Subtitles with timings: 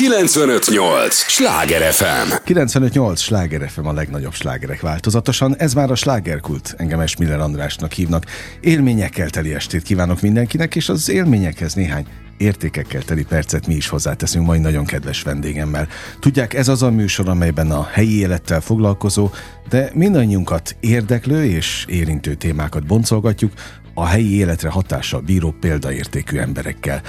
[0.00, 1.14] 958!
[1.14, 2.32] Sláger FM!
[2.44, 3.20] 958!
[3.20, 5.56] Sláger FM a legnagyobb slágerek változatosan.
[5.56, 6.74] Ez már a slágerkult.
[6.76, 8.24] Engem Esmiller Andrásnak hívnak.
[8.60, 12.06] Élményekkel teli estét kívánok mindenkinek, és az élményekhez néhány
[12.40, 15.88] értékekkel teli percet mi is hozzáteszünk mai nagyon kedves vendégemmel.
[16.20, 19.30] Tudják, ez az a műsor, amelyben a helyi élettel foglalkozó,
[19.68, 23.52] de mindannyiunkat érdeklő és érintő témákat boncolgatjuk,
[24.00, 27.02] a helyi életre hatással bíró példaértékű emberekkel.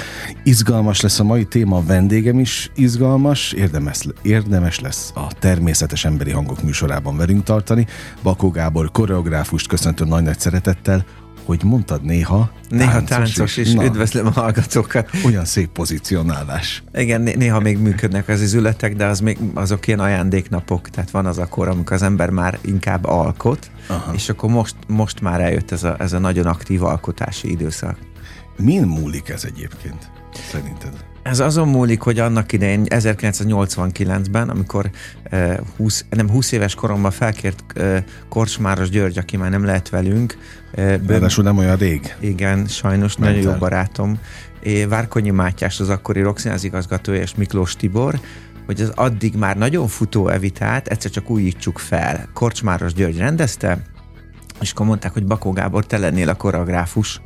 [0.43, 6.31] Izgalmas lesz a mai téma, a vendégem is izgalmas, érdemes, érdemes lesz a természetes emberi
[6.31, 7.87] hangok műsorában velünk tartani.
[8.23, 11.05] Bakó Gábor koreográfust köszöntöm nagy-nagy szeretettel,
[11.51, 15.09] hogy mondtad néha Néha táncos, táncos és Na, üdvözlöm a hallgatókat.
[15.25, 16.83] Olyan szép pozicionálás.
[16.93, 21.37] Igen, néha még működnek az izületek, de az még, azok ilyen ajándéknapok, tehát van az
[21.37, 24.13] akkor, amikor az ember már inkább alkot, Aha.
[24.13, 27.97] és akkor most, most már eljött ez a, ez a nagyon aktív alkotási időszak.
[28.57, 30.11] Min múlik ez egyébként,
[30.51, 30.93] szerinted?
[31.23, 34.89] Ez azon múlik, hogy annak idején 1989-ben, amikor
[35.31, 37.97] uh, 20, nem 20 éves koromban felkért uh,
[38.29, 40.37] Korcsmáros György, aki már nem lehet velünk.
[40.71, 42.15] Ráadásul nem olyan rég.
[42.19, 43.35] Igen, sajnos Mentel.
[43.35, 44.19] nagyon jó barátom.
[44.87, 48.19] Várkonyi Mátyás, az akkori Roxináz igazgatója, és Miklós Tibor,
[48.65, 52.29] hogy az addig már nagyon futó evitát egyszer csak újítsuk fel.
[52.33, 53.81] Korcsmáros György rendezte,
[54.61, 57.21] és akkor mondták, hogy Bakó Gábor, te lennél a koreográfus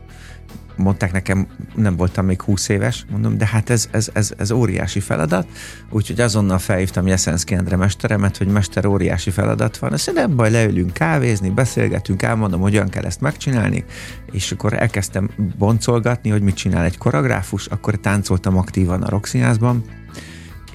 [0.78, 5.00] mondták nekem, nem voltam még 20 éves, mondom, de hát ez, ez, ez, ez óriási
[5.00, 5.48] feladat,
[5.90, 10.94] úgyhogy azonnal felhívtam Jeszenszki Endre mesteremet, hogy mester óriási feladat van, azt nem baj, leülünk
[10.94, 13.86] kávézni, beszélgetünk, elmondom, hogyan kell ezt megcsinálni,
[14.32, 19.84] és akkor elkezdtem boncolgatni, hogy mit csinál egy koreográfus, akkor táncoltam aktívan a Roxinázban,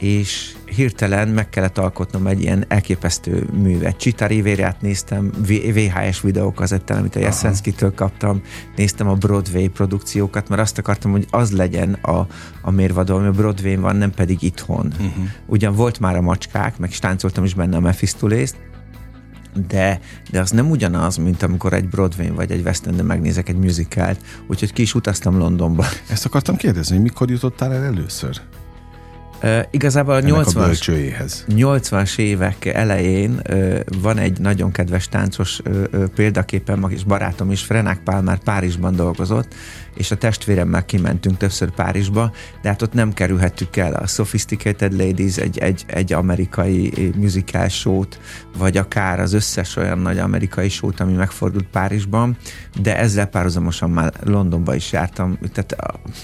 [0.00, 3.96] és hirtelen meg kellett alkotnom egy ilyen elképesztő művet.
[3.96, 8.42] Csita Rivérát néztem, VHS videókazettán, amit a Jeszenszkitől kaptam,
[8.76, 12.26] néztem a Broadway produkciókat, mert azt akartam, hogy az legyen a,
[12.62, 14.86] a mérvadó, ami a Broadway van, nem pedig itthon.
[14.86, 15.24] Uh-huh.
[15.46, 18.56] Ugyan volt már a macskák, meg stáncoltam is benne a Mephistolészt,
[19.68, 23.56] de, de az nem ugyanaz, mint amikor egy Broadway vagy egy West End megnézek egy
[23.56, 25.84] musicalt, úgyhogy ki is utaztam Londonba.
[26.10, 28.40] Ezt akartam kérdezni, hogy mikor jutottál el először?
[29.42, 36.04] Uh, igazából a 80-as, 80-as évek elején uh, van egy nagyon kedves táncos uh, uh,
[36.04, 39.54] példaképem, és barátom is, Frenák Pál már Párizsban dolgozott,
[39.94, 45.36] és a testvéremmel kimentünk többször Párizsba, de hát ott nem kerülhettük el a Sophisticated Ladies,
[45.36, 48.20] egy, egy, egy amerikai musical show-t,
[48.58, 52.36] vagy akár az összes olyan nagy amerikai show ami megfordult Párizsban,
[52.82, 55.76] de ezzel párhuzamosan már Londonba is jártam, tehát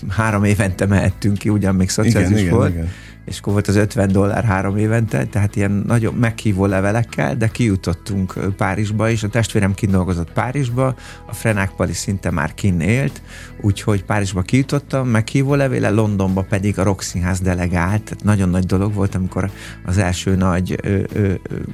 [0.08, 2.70] három évente mehettünk ki, ugyan még szociális igen, volt.
[2.70, 2.94] Igen, igen
[3.26, 8.34] és akkor volt az 50 dollár három évente, tehát ilyen nagyon meghívó levelekkel, de kijutottunk
[8.56, 10.94] Párizsba, és a testvérem kidolgozott Párizsba,
[11.26, 13.22] a Frenák Pali szinte már kin élt,
[13.60, 19.14] úgyhogy Párizsba kijutottam, meghívó levéle, Londonba pedig a Roxinház delegált, tehát nagyon nagy dolog volt,
[19.14, 19.50] amikor
[19.84, 21.32] az első nagy ö, ö,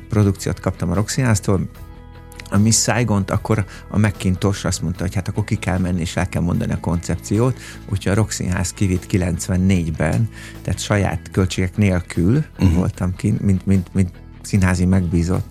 [0.09, 1.69] produkciót kaptam a Roxinháztól,
[2.53, 6.17] a Miss saigon akkor a McIntosh azt mondta, hogy hát akkor ki kell menni, és
[6.17, 10.29] el kell mondani a koncepciót, úgyhogy a Rock Színház kivitt 94-ben,
[10.63, 12.75] tehát saját költségek nélkül uh-huh.
[12.75, 14.11] voltam ki, mint, mint, mint
[14.43, 15.47] színházi megbízott.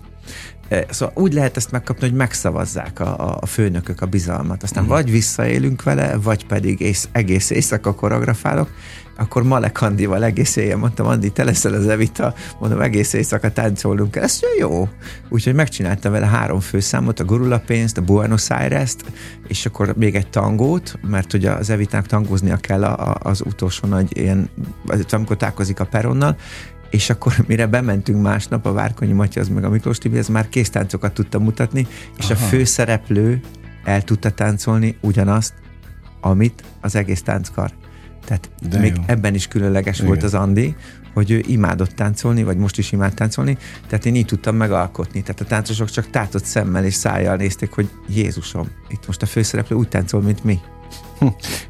[0.72, 4.62] E, szóval úgy lehet ezt megkapni, hogy megszavazzák a, a főnökök a bizalmat.
[4.62, 4.98] Aztán uh-huh.
[4.98, 8.70] vagy visszaélünk vele, vagy pedig ész, egész éjszaka koreografálok,
[9.16, 14.16] akkor Malek Andival egész éjjel mondtam, Andi, te leszel az Evita, mondom, egész éjszaka táncolunk.
[14.16, 14.88] Ez jó.
[15.28, 19.04] Úgyhogy megcsináltam vele három főszámot, a Gurula pénzt, a Buenos Aires-t,
[19.48, 23.88] és akkor még egy tangót, mert ugye az Evitának tangóznia kell a, a, az utolsó
[23.88, 24.50] nagy ilyen,
[25.10, 26.36] amikor tákozik a peronnal,
[26.92, 31.12] és akkor mire bementünk másnap, a Várkonyi Matyaz meg a Miklós Tibi, ez már késztáncokat
[31.12, 31.86] tudta mutatni,
[32.18, 32.44] és Aha.
[32.44, 33.40] a főszereplő
[33.84, 35.54] el tudta táncolni ugyanazt,
[36.20, 37.72] amit az egész tánckar.
[38.24, 39.02] Tehát De még jó.
[39.06, 40.06] ebben is különleges Igen.
[40.08, 40.76] volt az Andi,
[41.14, 45.20] hogy ő imádott táncolni, vagy most is imád táncolni, tehát én így tudtam megalkotni.
[45.22, 49.76] Tehát a táncosok csak tátott szemmel és szájjal nézték, hogy Jézusom, itt most a főszereplő
[49.76, 50.58] úgy táncol, mint mi.
[51.18, 51.26] Hm.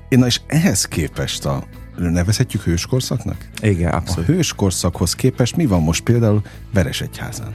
[0.09, 1.65] Na és ehhez képest a
[2.11, 3.49] nevezhetjük hőskorszaknak?
[3.61, 4.29] Igen, abszolút.
[4.29, 6.43] A hőskorszakhoz képest mi van most például
[6.73, 7.55] Veresegyházán?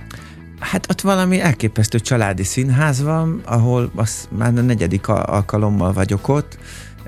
[0.60, 6.58] Hát ott valami elképesztő családi színház van, ahol az már a negyedik alkalommal vagyok ott.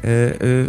[0.01, 0.65] Ö, ö,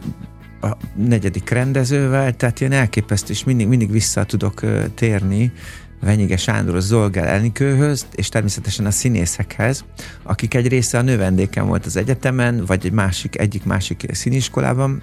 [0.61, 4.61] a negyedik rendezővel, tehát ilyen elképesztő, és mindig, mindig vissza tudok
[4.95, 5.53] térni
[6.01, 9.85] Venyige Sándor Zolgál Elnikőhöz, és természetesen a színészekhez,
[10.23, 15.03] akik egy része a növendéken volt az egyetemen, vagy egy másik, egyik másik színiskolában,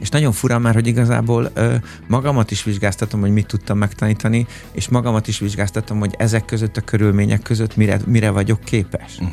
[0.00, 1.74] és nagyon fura már, hogy igazából ö,
[2.08, 6.80] magamat is vizsgáztatom, hogy mit tudtam megtanítani, és magamat is vizsgáztatom, hogy ezek között a
[6.80, 9.14] körülmények között mire, mire vagyok képes.
[9.18, 9.32] Uh-huh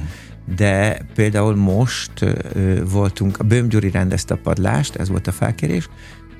[0.56, 5.90] de például most ö, voltunk, a Böhm Gyuri rendezte a padlást, ez volt a felkérés,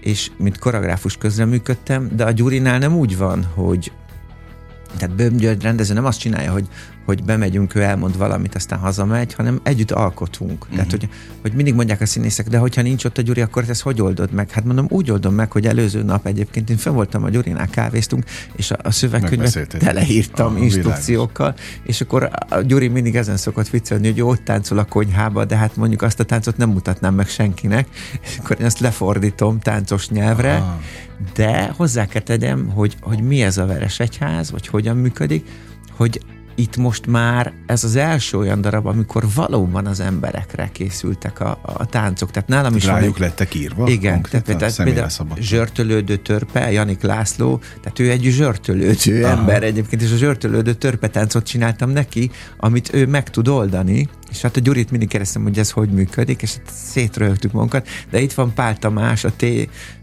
[0.02, 3.92] és mint koreográfus közreműködtem, de a Gyurinál nem úgy van, hogy
[4.98, 6.68] tehát Böhm György rendező nem azt csinálja, hogy,
[7.10, 10.62] hogy bemegyünk, ő elmond valamit, aztán hazamegy, hanem együtt alkotunk.
[10.62, 10.76] Uh-huh.
[10.76, 11.10] Tehát, hogy,
[11.42, 14.32] hogy mindig mondják a színészek, de hogyha nincs ott a Gyuri, akkor ezt hogy oldod
[14.32, 14.52] meg?
[14.52, 18.24] Hát mondom, úgy oldom meg, hogy előző nap egyébként én fenn voltam a Gyurinál, kávéztunk,
[18.56, 21.90] és a, a szövegkönyvet teleírtam ah, instrukciókkal, világos.
[21.90, 25.76] és akkor a Gyuri mindig ezen szokott viccelni, hogy ott táncol a konyhába, de hát
[25.76, 27.88] mondjuk azt a táncot nem mutatnám meg senkinek,
[28.22, 30.80] és akkor én ezt lefordítom táncos nyelvre, ah
[31.34, 35.48] de hozzá kell tegyem, hogy, hogy mi ez a veres egyház, vagy hogyan működik,
[35.92, 36.22] hogy
[36.60, 41.86] itt most már ez az első olyan darab, amikor valóban az emberekre készültek a, a
[41.86, 42.32] táncok.
[42.32, 43.88] Tehát nálam is Rájuk egy, lettek írva?
[43.88, 45.10] Igen, tehát, tehát például
[45.40, 49.38] zsörtölődő törpe, Janik László, tehát ő egy zsörtölődő Aha.
[49.38, 54.42] ember egyébként, és a zsörtölődő törpe táncot csináltam neki, amit ő meg tud oldani, és
[54.42, 58.34] hát a Gyurit mindig kérdeztem, hogy ez hogy működik, és hát szétröhögtük magunkat, de itt
[58.34, 59.46] van Pál Tamás, a T.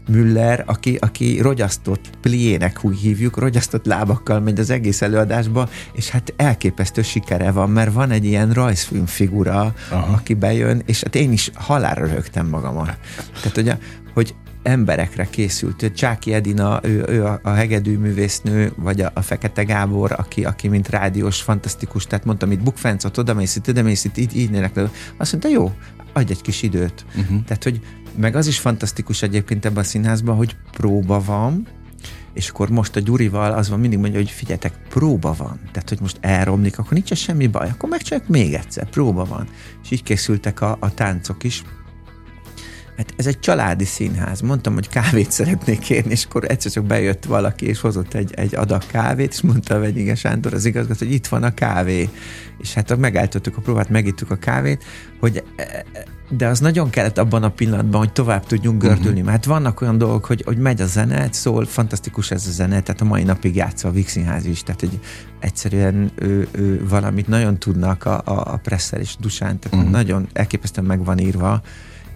[0.07, 6.33] Müller, aki, aki rogyasztott, pliének úgy hívjuk, rogyasztott lábakkal megy az egész előadásba, és hát
[6.37, 10.13] elképesztő sikere van, mert van egy ilyen rajzfilm figura, Aha.
[10.13, 12.97] aki bejön, és hát én is halálra rögtem magamat.
[13.41, 13.77] Tehát, ugye,
[14.13, 14.35] hogy
[14.67, 15.91] emberekre készült.
[15.95, 20.67] Csáki Edina, ő, ő a, a hegedű művésznő, vagy a, a Fekete Gábor, aki, aki
[20.67, 24.79] mint rádiós, fantasztikus, tehát mondtam, itt bukfencot, odamész itt, odamész itt, így, így nélek.
[25.17, 25.71] Azt mondta, jó,
[26.13, 27.05] adj egy kis időt.
[27.07, 27.43] Uh-huh.
[27.43, 27.81] Tehát, hogy
[28.15, 31.67] meg az is fantasztikus egyébként ebben a színházban, hogy próba van,
[32.33, 35.59] és akkor most a Gyurival az van, mindig mondja, hogy figyeljetek, próba van.
[35.71, 39.47] Tehát, hogy most elromlik, akkor nincs semmi baj, akkor megcsináljuk még egyszer, próba van.
[39.83, 41.63] És így készültek a, a táncok is.
[42.97, 44.41] Hát ez egy családi színház.
[44.41, 48.55] Mondtam, hogy kávét szeretnék kérni, és akkor egyszer csak bejött valaki, és hozott egy, egy
[48.55, 52.09] adag kávét, és mondta a Vegyige Sándor, az igazgató, hogy itt van a kávé.
[52.59, 54.83] És hát megállítottuk a próbát, megittük a kávét,
[55.19, 55.43] hogy
[56.29, 59.19] de az nagyon kellett abban a pillanatban, hogy tovább tudjunk gördülni.
[59.19, 59.25] Uh-huh.
[59.25, 63.01] Mert vannak olyan dolgok, hogy, hogy megy a zene, szól, fantasztikus ez a zene, tehát
[63.01, 64.99] a mai napig játsza a Vixinház is, tehát hogy
[65.39, 69.91] egyszerűen ő, ő valamit nagyon tudnak a, a, a Presszer és Dusán, tehát uh-huh.
[69.91, 71.61] nagyon elképesztően meg van írva,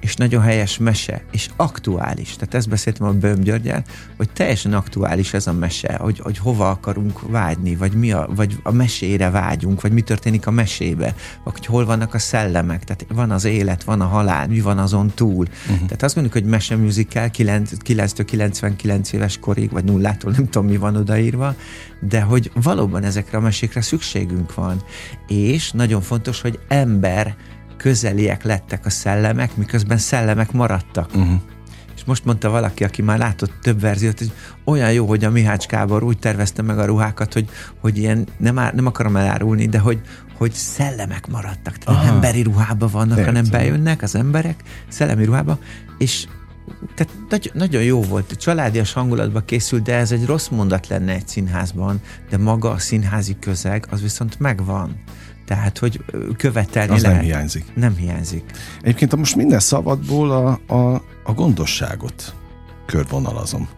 [0.02, 2.34] és nagyon helyes mese, és aktuális.
[2.36, 3.84] Tehát ezt beszéltem a Böhm Györgyel,
[4.18, 8.58] hogy teljesen aktuális ez a mese, hogy, hogy hova akarunk vágyni, vagy, mi a, vagy
[8.64, 13.06] a mesére vágyunk, vagy mi történik a mesébe, vagy hogy hol vannak a szellemek, tehát
[13.14, 15.48] van az élet, van a halál, mi van azon túl.
[15.62, 15.86] Uh-huh.
[15.86, 20.96] Tehát azt mondjuk, hogy mese musical 9-99 éves korig, vagy nullától, nem tudom mi van
[20.96, 21.56] odaírva,
[22.00, 24.84] de hogy valóban ezekre a mesékre szükségünk van.
[25.28, 27.36] És nagyon fontos, hogy ember
[27.82, 31.10] közeliek lettek a szellemek, miközben szellemek maradtak.
[31.16, 31.42] Uh-huh.
[31.96, 34.32] És most mondta valaki, aki már látott több verziót, hogy
[34.64, 37.50] olyan jó, hogy a Mihács Kábor úgy tervezte meg a ruhákat, hogy,
[37.80, 40.02] hogy ilyen, nem, á, nem akarom elárulni, de hogy,
[40.38, 41.78] hogy szellemek maradtak.
[41.78, 43.34] Tehát nem emberi ruhába vannak, Értem.
[43.34, 45.60] hanem bejönnek az emberek szellemi ruhába,
[45.98, 46.28] és
[46.96, 51.28] tehát nagy, nagyon jó volt, családias hangulatba készült, de ez egy rossz mondat lenne egy
[51.28, 55.04] színházban, de maga a színházi közeg, az viszont megvan.
[55.46, 56.04] Tehát, hogy
[56.38, 57.18] követelni Az lehet.
[57.18, 57.66] nem hiányzik.
[57.76, 58.44] Nem hiányzik.
[58.82, 62.36] Egyébként most minden szabadból a, a, a gondosságot
[62.86, 63.70] körvonalazom.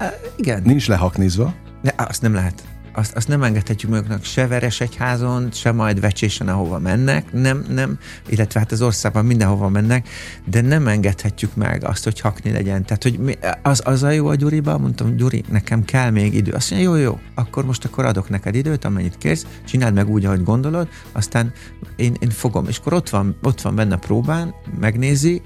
[0.00, 0.06] Uh,
[0.36, 0.62] igen.
[0.64, 1.54] Nincs lehaknizva.
[1.82, 2.62] De azt nem lehet
[2.98, 7.98] azt, azt nem engedhetjük maguknak se veres egyházon, se majd vecsésen, ahova mennek, nem, nem,
[8.28, 10.08] illetve hát az országban mindenhova mennek,
[10.44, 12.84] de nem engedhetjük meg azt, hogy hakni legyen.
[12.84, 16.52] Tehát, hogy mi, az, az a jó a Gyuriba, mondtam, Gyuri, nekem kell még idő.
[16.52, 20.24] Azt mondja, jó, jó, akkor most akkor adok neked időt, amennyit kérsz, csináld meg úgy,
[20.24, 21.52] ahogy gondolod, aztán
[21.96, 22.68] én, én fogom.
[22.68, 25.42] És akkor ott van, ott van benne a próbán, megnézi,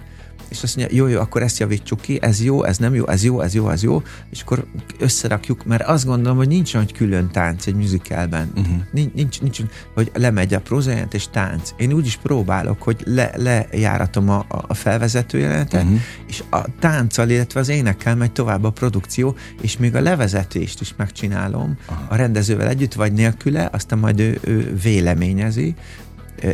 [0.53, 3.25] és azt mondja, jó, jó, akkor ezt javítsuk ki, ez jó, ez nem jó, ez
[3.25, 4.65] jó, ez jó, ez jó, és akkor
[4.99, 8.53] összerakjuk, mert azt gondolom, hogy nincs olyan külön tánc egy musicalben.
[8.57, 8.77] Uh-huh.
[8.93, 9.61] Nincs, nincs, nincs,
[9.95, 11.71] hogy lemegy a prózajelent és tánc.
[11.77, 16.01] Én úgy is próbálok, hogy le, lejáratom a, a felvezető jelenetet, uh-huh.
[16.27, 20.95] és a tánccal, illetve az énekkel megy tovább a produkció, és még a levezetést is
[20.97, 22.07] megcsinálom uh-huh.
[22.09, 25.75] a rendezővel együtt, vagy nélküle, aztán majd ő, ő véleményezi,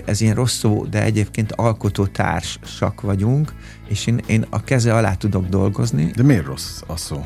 [0.05, 3.55] ez ilyen rossz szó, de egyébként alkotótársak vagyunk,
[3.89, 6.11] és én, én a keze alá tudok dolgozni.
[6.17, 7.25] De miért rossz a szó?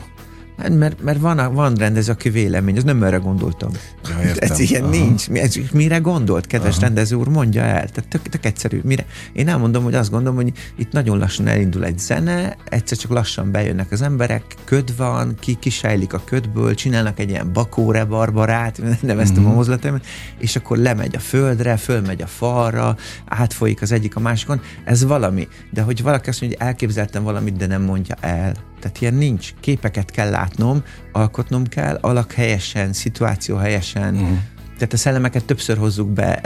[0.59, 3.71] Hát mert, mert van, van rendező, aki vélemény, ez nem erre gondoltam.
[4.09, 4.51] Ja, értem.
[4.51, 4.91] Ez ilyen Aha.
[4.91, 5.29] nincs.
[5.29, 6.81] Ez, mire gondolt, kedves Aha.
[6.81, 7.89] rendező úr, mondja el.
[7.89, 8.81] Tehát tök, tök egyszerű.
[8.85, 9.07] Mire?
[9.33, 13.51] Én elmondom, hogy azt gondolom, hogy itt nagyon lassan elindul egy zene, egyszer csak lassan
[13.51, 19.43] bejönnek az emberek, köd van, ki kisejlik a ködből, csinálnak egy ilyen bakóre barbarát, neveztem
[19.43, 19.53] mm-hmm.
[19.53, 20.07] a mozlatemet,
[20.39, 24.61] és akkor lemegy a földre, fölmegy a falra, átfolyik az egyik a másikon.
[24.85, 25.49] Ez valami.
[25.71, 29.55] De hogy valaki azt mondja, hogy elképzeltem valamit, de nem mondja el tehát ilyen nincs.
[29.61, 34.15] Képeket kell látnom, alkotnom kell, alak helyesen, szituáció helyesen.
[34.15, 34.39] Uh-huh.
[34.75, 36.41] Tehát a szellemeket többször hozzuk be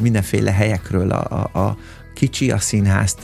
[0.00, 1.76] mindenféle helyekről a, a, a,
[2.14, 3.14] kicsi a színház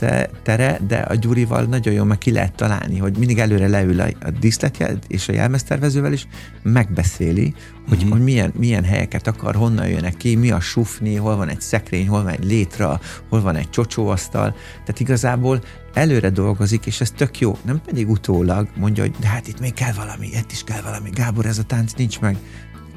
[0.43, 4.07] tere, de a Gyurival nagyon jól meg ki lehet találni, hogy mindig előre leül a,
[4.21, 6.27] a díszletjel és a jelmeztervezővel is,
[6.63, 7.53] megbeszéli,
[7.87, 8.11] hogy, uh-huh.
[8.11, 12.07] hogy milyen, milyen helyeket akar, honnan jönnek ki, mi a sufni, hol van egy szekrény,
[12.07, 14.55] hol van egy létra, hol van egy csocsóasztal.
[14.71, 15.61] Tehát igazából
[15.93, 17.57] előre dolgozik, és ez tök jó.
[17.61, 21.09] Nem pedig utólag mondja, hogy de hát itt még kell valami, itt is kell valami.
[21.09, 22.37] Gábor, ez a tánc nincs meg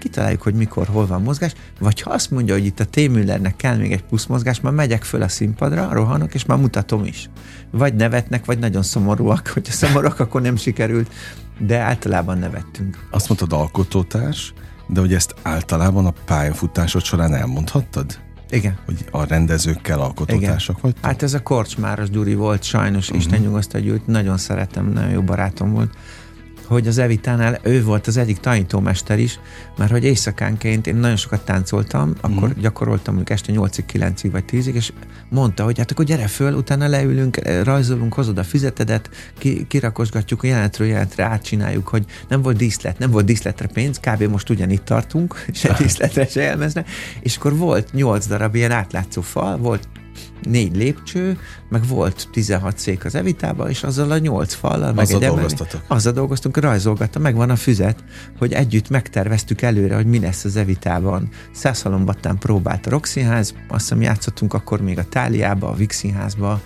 [0.03, 3.77] kitaláljuk, hogy mikor, hol van mozgás, vagy ha azt mondja, hogy itt a T-Müllernek kell
[3.77, 7.31] még egy plusz mozgás, már megyek föl a színpadra, rohanok, és már mutatom is.
[7.71, 11.13] Vagy nevetnek, vagy nagyon szomorúak, hogyha szomorúak, akkor nem sikerült,
[11.59, 13.07] de általában nevettünk.
[13.11, 14.53] Azt mondtad alkotótárs,
[14.87, 18.19] de hogy ezt általában a pályafutásod során elmondhattad?
[18.51, 18.79] Igen.
[18.85, 20.95] Hogy a rendezőkkel alkotótársak vagy?
[21.03, 23.19] Hát ez a Korcsmáros Gyuri volt sajnos, uh-huh.
[23.19, 25.91] Isten nyugosztal gyűjt, nagyon szeretem, nagyon jó barátom volt
[26.73, 29.39] hogy az Evitánál ő volt az egyik tanítómester is,
[29.77, 32.61] mert hogy éjszakánként én nagyon sokat táncoltam, akkor mm.
[32.61, 34.93] gyakoroltam mondjuk este 8-ig, 9-ig vagy 10-ig, és
[35.29, 40.89] mondta, hogy hát akkor gyere föl, utána leülünk, rajzolunk, hozod a fizetedet, ki, kirakosgatjuk jelenetről
[40.89, 44.23] jelentre, átcsináljuk, hogy nem volt díszlet, nem volt díszletre pénz, kb.
[44.23, 46.85] most ugyanitt tartunk, se díszletre, se elmezne,
[47.21, 49.89] és akkor volt 8 darab ilyen átlátszó fal, volt
[50.43, 55.19] négy lépcső, meg volt 16 szék az evitában, és azzal a nyolc fallal, meg egy
[55.19, 55.81] dolgoztatok.
[55.87, 58.05] Azzal dolgoztunk, rajzolgatta, megvan a füzet,
[58.39, 61.29] hogy együtt megterveztük előre, hogy mi lesz az evitában.
[61.53, 66.61] Százhalombattán próbált a Rokszínház, azt hiszem játszottunk akkor még a Táliába, a Vix Színházba,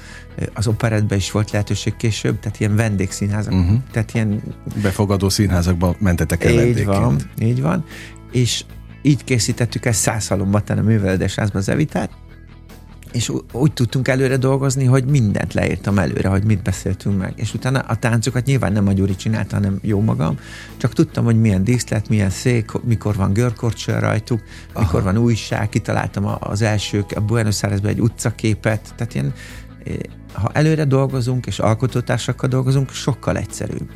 [0.54, 3.76] az operetben is volt lehetőség később, tehát ilyen vendégszínházak, uh-huh.
[3.92, 4.42] tehát ilyen...
[4.82, 6.86] Befogadó színházakba mentetek el Így vendégként.
[6.86, 7.84] van, így van,
[8.32, 8.64] és
[9.02, 12.10] így készítettük ezt száz halombattán a művelődésházban az evitát,
[13.16, 17.32] és úgy tudtunk előre dolgozni, hogy mindent leírtam előre, hogy mit beszéltünk meg.
[17.36, 20.38] És utána a táncokat nyilván nem a Gyuri csinálta, hanem jó magam,
[20.76, 24.40] csak tudtam, hogy milyen díszlet, milyen szék, mikor van görkorcső rajtuk,
[24.72, 24.84] Aha.
[24.84, 29.34] mikor van újság, kitaláltam az első, a Buenos Airesben egy utcaképet, tehát ilyen
[30.32, 33.90] ha előre dolgozunk és alkotótársakkal dolgozunk, sokkal egyszerűbb.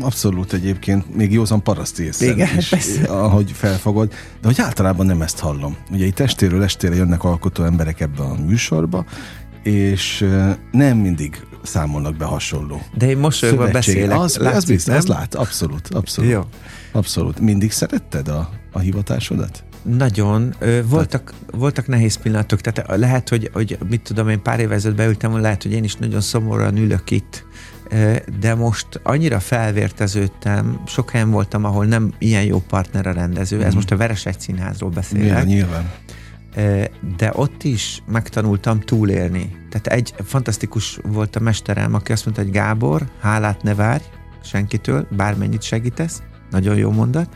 [0.00, 3.02] Abszolút egyébként, még józan paraszti Igen, is, persze.
[3.04, 4.08] ahogy felfogod,
[4.40, 5.76] de hogy általában nem ezt hallom.
[5.90, 9.04] Ugye itt estéről estére jönnek alkotó emberek ebbe a műsorba,
[9.62, 10.26] és
[10.70, 12.82] nem mindig számolnak be hasonló.
[12.94, 14.18] De én mosolyogva beszélek.
[14.18, 16.30] Az, látszik, az biztos, az lát, abszolút, abszolút.
[16.30, 16.44] Jó.
[16.92, 17.40] Abszolút.
[17.40, 19.64] Mindig szeretted a, a hivatásodat?
[19.82, 20.54] Nagyon.
[20.58, 24.96] Ö, voltak, voltak nehéz pillanatok, tehát lehet, hogy, hogy mit tudom, én pár évvel ezelőtt
[24.96, 27.44] beültem, lehet, hogy én is nagyon szomorúan ülök itt,
[28.40, 33.60] de most annyira felvérteződtem, sok helyen voltam, ahol nem ilyen jó partner a rendező, mm.
[33.60, 33.74] ez mhm.
[33.74, 35.24] most a Veresegy Színházról beszélek.
[35.24, 35.90] Nyilván, nyilván.
[37.16, 39.56] De ott is megtanultam túlélni.
[39.70, 44.02] Tehát egy fantasztikus volt a mesterem, aki azt mondta, hogy Gábor, hálát ne várj
[44.42, 47.28] senkitől, bármennyit segítesz, nagyon jó mondat.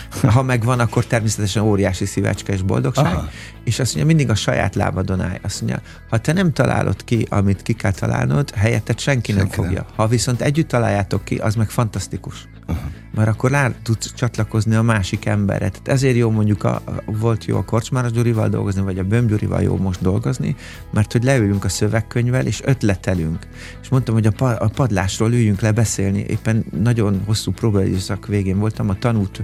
[0.34, 3.04] Ha megvan, akkor természetesen óriási szívecske és boldogság.
[3.04, 3.28] Aha.
[3.64, 5.38] És azt mondja, mindig a saját lábadon állj.
[5.42, 5.80] Azt mondja,
[6.10, 9.82] ha te nem találod ki, amit ki kell találnod, helyetted senki, senki nem fogja.
[9.82, 9.92] Nem.
[9.96, 12.48] Ha viszont együtt találjátok ki, az meg fantasztikus.
[12.66, 12.90] Aha.
[13.14, 15.68] Mert akkor rá tudsz csatlakozni a másik emberre.
[15.68, 19.62] Tehát ezért jó mondjuk a, volt jó a Korcsmáros Gyurival dolgozni, vagy a Böm Gyurival
[19.62, 20.56] jó most dolgozni,
[20.90, 23.46] mert hogy leülünk a szövegkönyvvel, és ötletelünk.
[23.82, 26.24] És mondtam, hogy a, pa, a padlásról üljünk le beszélni.
[26.28, 29.42] Éppen nagyon hosszú próbaidőszak végén voltam, a tanút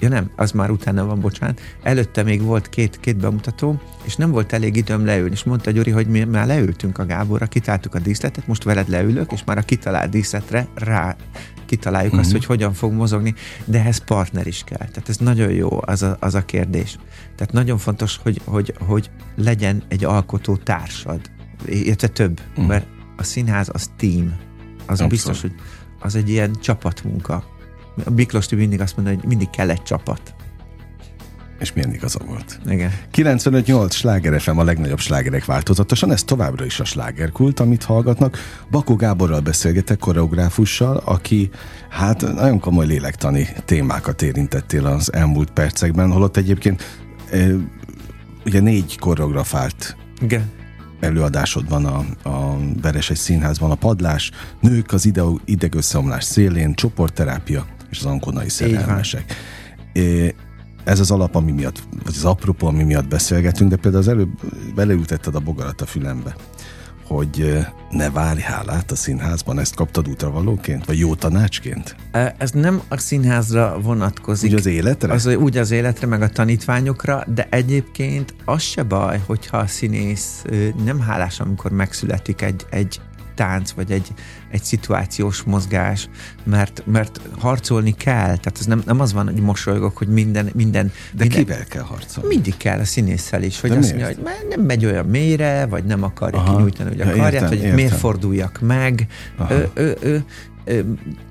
[0.00, 4.30] ja nem, az már utána van, bocsánat, előtte még volt két, két bemutató, és nem
[4.30, 7.98] volt elég időm leülni, és mondta Gyuri, hogy mi már leültünk a Gáborra, kitáltuk a
[7.98, 11.16] díszletet, most veled leülök, és már a kitalált díszletre rá
[11.66, 12.20] kitaláljuk uh-huh.
[12.20, 12.38] azt, mhm.
[12.38, 13.34] hogy hogyan fog mozogni,
[13.64, 14.88] de ehhez partner is kell.
[14.88, 16.98] Tehát ez nagyon jó, az a, az a kérdés.
[17.36, 21.20] Tehát nagyon fontos, hogy, hogy, hogy legyen egy alkotó társad,
[21.66, 22.66] illetve több, uh-huh.
[22.66, 22.86] mert
[23.16, 24.36] a színház az team.
[24.78, 25.10] Az Abszolút.
[25.10, 25.54] biztos, hogy
[25.98, 27.57] az egy ilyen csapatmunka
[28.04, 30.34] a Miklós mindig azt mondta, hogy mindig kell egy csapat.
[31.58, 32.60] És milyen igaza volt.
[32.66, 32.92] Igen.
[33.14, 38.38] 95-8 sláger FM a legnagyobb slágerek változatosan, ez továbbra is a slágerkult, amit hallgatnak.
[38.70, 41.50] Bakó Gáborral beszélgetek, koreográfussal, aki
[41.88, 46.84] hát nagyon komoly lélektani témákat érintettél az elmúlt percekben, holott egyébként
[48.44, 50.56] ugye négy koreografált Igen
[51.00, 57.66] előadásod van a, a Veres egy színházban, a padlás, nők az ide, idegösszeomlás szélén, csoportterápia,
[57.90, 59.34] és az ankonai szerelmesek.
[60.84, 64.30] Ez az alap, ami miatt, vagy az apropó, ami miatt beszélgetünk, de például az előbb
[64.74, 66.34] beleültetted a bogarat a fülembe
[67.08, 71.96] hogy ne várj hálát a színházban, ezt kaptad útravalóként, vagy jó tanácsként?
[72.38, 74.50] Ez nem a színházra vonatkozik.
[74.50, 75.12] Úgy az életre?
[75.12, 80.44] Az, úgy az életre, meg a tanítványokra, de egyébként az se baj, hogyha a színész
[80.84, 83.00] nem hálás, amikor megszületik egy, egy
[83.38, 84.06] tánc, vagy egy,
[84.50, 86.08] egy szituációs mozgás,
[86.44, 90.50] mert, mert harcolni kell, tehát ez nem, nem az van, hogy mosolygok, hogy minden...
[90.54, 92.28] minden De minden, kivel kell harcolni?
[92.28, 94.16] Mindig kell a színésszel is, hogy De azt miért?
[94.16, 96.56] mondja, hogy nem megy olyan mélyre, vagy nem akarja Aha.
[96.56, 97.74] kinyújtani, hogy a karját, értem, hogy értem.
[97.74, 99.06] miért forduljak meg.
[99.48, 100.16] Ö, ö, ö,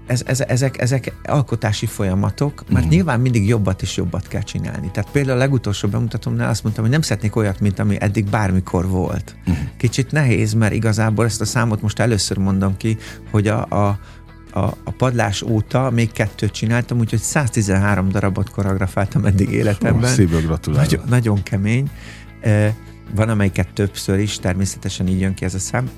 [0.08, 2.90] ez, ez, ezek, ezek alkotási folyamatok, mert mm.
[2.90, 4.92] nyilván mindig jobbat és jobbat kell csinálni.
[4.92, 8.88] Tehát például a legutolsó bemutatómnál azt mondtam, hogy nem szeretnék olyat, mint ami eddig bármikor
[8.88, 9.36] volt.
[9.50, 9.54] Mm.
[9.78, 12.98] Kicsit nehéz, mert igazából ezt a számot most először mondom ki,
[13.32, 14.00] hogy a, a
[14.52, 20.10] a, a padlás óta még kettőt csináltam, úgyhogy 113 darabot koreografáltam eddig életemben.
[20.10, 20.90] Szívből gratulálok.
[20.90, 21.90] Nagyon, nagyon kemény.
[23.16, 25.90] Van amelyiket többször is, természetesen így jön ki ez a szám,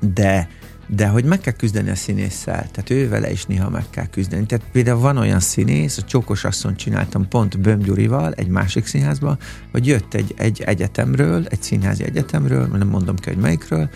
[0.00, 0.48] de
[0.94, 4.46] de hogy meg kell küzdeni a színésszel, tehát ő vele is néha meg kell küzdeni.
[4.46, 9.38] Tehát például van olyan színész, a Csókos asszony csináltam pont Böm Gyurival egy másik színházba,
[9.70, 13.90] hogy jött egy, egy egyetemről, egy színházi egyetemről, nem mondom ki, hogy melyikről,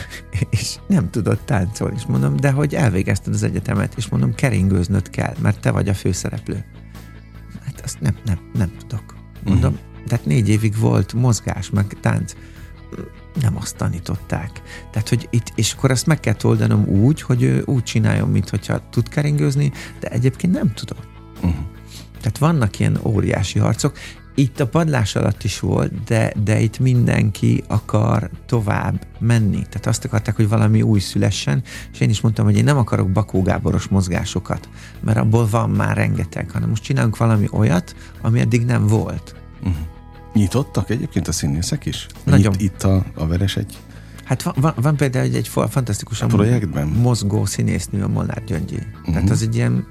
[0.50, 5.34] és nem tudott táncolni, és mondom, de hogy elvégezted az egyetemet, és mondom, keringőznöd kell,
[5.42, 6.64] mert te vagy a főszereplő.
[7.64, 9.16] Hát azt nem, nem, nem tudok.
[9.44, 10.06] Mondom, uh-huh.
[10.06, 12.32] tehát négy évig volt mozgás, meg tánc
[13.40, 14.62] nem azt tanították.
[14.90, 18.88] Tehát, hogy itt, és akkor azt meg kell oldanom úgy, hogy ő úgy csináljon, mintha
[18.90, 21.08] tud keringőzni, de egyébként nem tudott.
[21.36, 21.54] Uh-huh.
[22.20, 23.98] Tehát vannak ilyen óriási harcok.
[24.34, 29.62] Itt a padlás alatt is volt, de, de itt mindenki akar tovább menni.
[29.68, 31.62] Tehát azt akarták, hogy valami új szülessen,
[31.92, 34.68] és én is mondtam, hogy én nem akarok Bakó Gáboros mozgásokat,
[35.00, 39.34] mert abból van már rengeteg, hanem most csinálunk valami olyat, ami eddig nem volt.
[39.60, 39.95] Uh-huh.
[40.36, 42.06] Nyitottak egyébként a színészek is?
[42.24, 42.52] Nagyon.
[42.52, 43.76] Itt, itt a, a Veres egy
[44.24, 46.86] Hát van, van, van például egy, egy fantasztikusan projektben?
[46.86, 48.74] mozgó színésznő, a Molnár Gyöngyi.
[48.74, 49.14] Uh-huh.
[49.14, 49.86] Tehát az egy ilyen,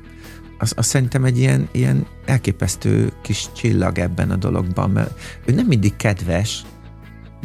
[0.58, 5.66] az, az szerintem egy ilyen, ilyen elképesztő kis csillag ebben a dologban, mert ő nem
[5.66, 6.66] mindig kedves,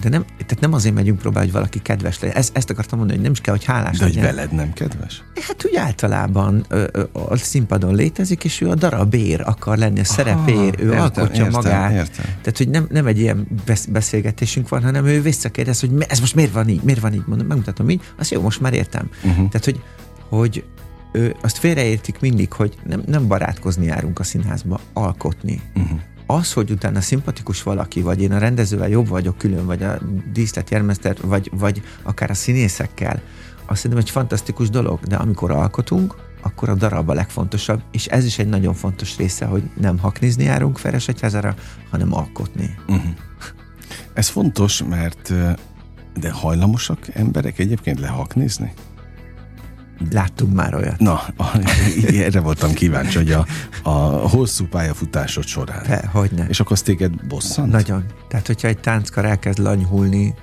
[0.00, 2.36] de nem, tehát nem azért megyünk próbálni, hogy valaki kedves legyen.
[2.36, 4.24] Ezt, ezt akartam mondani, hogy nem is kell, hogy hálás De legyen.
[4.24, 5.22] hogy veled nem kedves?
[5.40, 10.04] Hát úgy általában ö, ö, a színpadon létezik, és ő a darabér akar lenni, a
[10.04, 11.92] szerepér, ő értem, alkotja értem, magát.
[11.92, 12.24] Értem.
[12.24, 13.46] Tehát, hogy nem, nem egy ilyen
[13.88, 17.46] beszélgetésünk van, hanem ő visszakérdez, hogy ez most miért van így, miért van így, mondom,
[17.46, 19.08] megmutatom így, azt jó, most már értem.
[19.16, 19.48] Uh-huh.
[19.48, 19.82] Tehát, hogy,
[20.28, 20.64] hogy
[21.12, 25.60] ő, azt félreértik mindig, hogy nem, nem barátkozni járunk a színházba, alkotni.
[25.74, 26.00] Uh-huh
[26.34, 29.98] az, hogy utána szimpatikus valaki, vagy én a rendezővel jobb vagyok külön, vagy a
[30.32, 33.20] díszlet jelmezter, vagy, vagy akár a színészekkel,
[33.66, 38.24] azt szerintem egy fantasztikus dolog, de amikor alkotunk, akkor a darab a legfontosabb, és ez
[38.24, 41.54] is egy nagyon fontos része, hogy nem haknizni járunk Feresegyházára,
[41.90, 42.74] hanem alkotni.
[42.88, 43.10] Uh-huh.
[44.14, 45.32] Ez fontos, mert
[46.20, 48.72] de hajlamosak emberek egyébként lehaknizni?
[50.10, 50.98] Láttunk már olyat.
[50.98, 51.22] Na,
[52.26, 53.46] erre voltam kíváncsi, hogy a,
[53.82, 53.90] a
[54.28, 55.82] hosszú pályafutásod során.
[55.82, 56.46] Te, hogy ne.
[56.46, 57.72] És akkor az téged bosszant?
[57.72, 58.04] Nagyon.
[58.28, 60.34] Tehát, hogyha egy tánckar elkezd lanyhulni,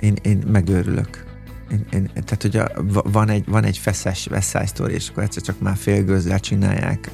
[0.00, 1.24] én, én megőrülök.
[1.70, 2.70] Én, én, tehát, hogy a,
[3.02, 7.10] van egy, van egy feszes West és akkor egyszer csak már félgőzzel csinálják.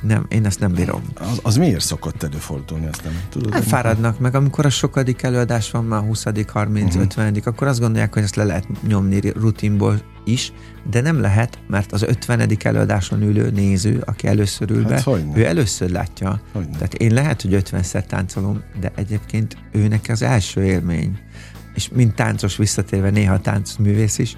[0.00, 1.02] Nem, én ezt nem bírom.
[1.14, 2.86] Az, az miért szokott előfordulni?
[2.86, 3.52] Azt nem tudod?
[3.52, 7.02] Hát fáradnak meg, amikor a sokadik előadás van, már 20 30 uh-huh.
[7.02, 10.52] 50 akkor azt gondolják, hogy ezt le lehet nyomni rutinból is,
[10.90, 12.48] de nem lehet, mert az 50.
[12.62, 16.40] előadáson ülő néző, aki először ül hát be, ő először látja.
[16.52, 16.72] Hogyne.
[16.72, 21.18] Tehát én lehet, hogy 50-szer táncolom, de egyébként őnek az első élmény.
[21.74, 24.36] És mint táncos visszatérve, néha táncművész is,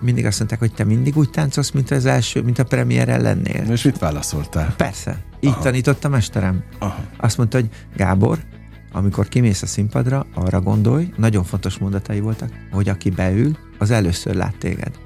[0.00, 3.64] mindig azt mondták, hogy te mindig úgy táncolsz, mint az első, mint a premier lennél.
[3.70, 4.74] És mit válaszoltál?
[4.76, 5.18] Persze.
[5.40, 5.62] Így Aha.
[5.62, 6.64] tanított a mesterem.
[6.78, 7.04] Aha.
[7.16, 8.38] Azt mondta, hogy Gábor,
[8.92, 14.34] amikor kimész a színpadra, arra gondolj, nagyon fontos mondatai voltak, hogy aki beül, az először
[14.34, 14.98] lát téged.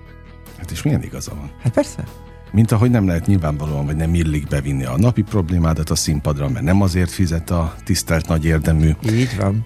[0.59, 1.51] Hát és milyen igaza van?
[1.63, 2.05] Hát persze.
[2.53, 6.65] Mint ahogy nem lehet nyilvánvalóan, vagy nem illik bevinni a napi problémádat a színpadra, mert
[6.65, 8.91] nem azért fizet a tisztelt nagy érdemű.
[9.11, 9.65] Így van.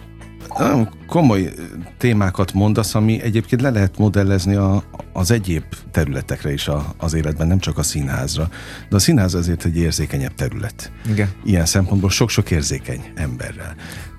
[0.59, 1.53] Nagyon komoly
[1.99, 7.47] témákat mondasz, ami egyébként le lehet modellezni a, az egyéb területekre is a, az életben,
[7.47, 8.49] nem csak a színházra.
[8.89, 10.93] De a színház azért egy érzékenyebb terület.
[11.11, 11.29] Igen.
[11.45, 13.75] Ilyen szempontból sok-sok érzékeny emberrel.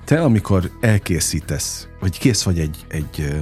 [0.05, 3.35] Te, amikor elkészítesz, vagy kész vagy egy, egy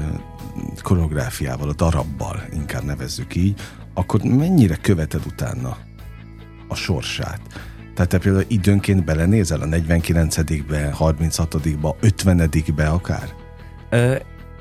[0.81, 3.61] koreográfiával, a darabbal, inkább nevezzük így,
[3.93, 5.77] akkor mennyire követed utána
[6.67, 7.41] a sorsát?
[7.93, 13.33] Tehát te például időnként belenézel a 49-be, 36-ba, 50-be akár?
[13.89, 14.15] Ö,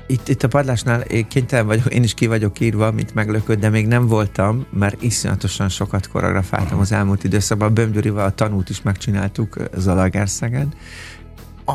[0.07, 3.69] itt, itt a padlásnál én kénytelen vagyok, én is ki vagyok írva, mint meglököd, de
[3.69, 6.81] még nem voltam, mert iszonyatosan sokat koreografáltam Aha.
[6.81, 7.67] az elmúlt időszakban.
[7.67, 10.73] A Bömgyurival a tanút is megcsináltuk Zalaegerszegen.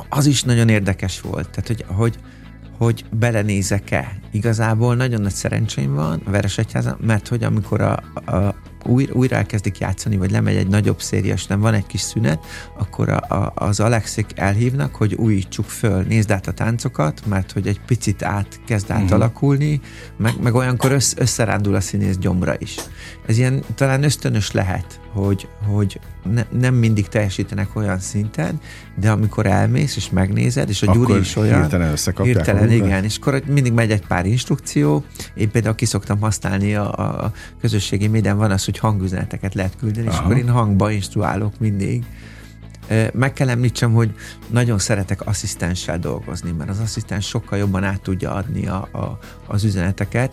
[0.09, 1.51] Az is nagyon érdekes volt.
[1.51, 2.19] Tehát, hogy, hogy
[2.79, 4.19] hogy belenézek-e.
[4.31, 8.55] Igazából nagyon nagy szerencsém van a Veresegyházan, mert hogy amikor a, a
[8.89, 12.45] újra, újra elkezdik játszani, vagy lemegy egy nagyobb széria, és nem van egy kis szünet,
[12.79, 17.67] akkor a, a, az Alexik elhívnak, hogy újítsuk föl, nézd át a táncokat, mert hogy
[17.67, 18.99] egy picit át kezd mhm.
[18.99, 19.87] átalakulni, uh-huh.
[20.17, 22.77] meg, meg olyankor össz, összerándul a színész gyomra is.
[23.27, 26.01] Ez ilyen talán ösztönös lehet, hogy, hogy
[26.33, 28.61] ne, nem mindig teljesítenek olyan szinten,
[28.95, 31.61] de amikor elmész és megnézed, és a akkor Gyuri is olyan...
[31.61, 32.37] Hirtelen összekapják.
[32.37, 35.05] Hirtelen, igen, és akkor mindig megy egy pár instrukció.
[35.35, 36.93] Én például ki szoktam használni a,
[37.25, 40.17] a közösségi médián van az, hogy hangüzeneteket lehet küldeni, Aha.
[40.17, 42.05] és akkor én hangba instruálok mindig.
[43.13, 44.15] Meg kell említsem, hogy
[44.47, 49.65] nagyon szeretek asszisztenssel dolgozni, mert az asszisztens sokkal jobban át tudja adni a, a, az
[49.65, 50.31] üzeneteket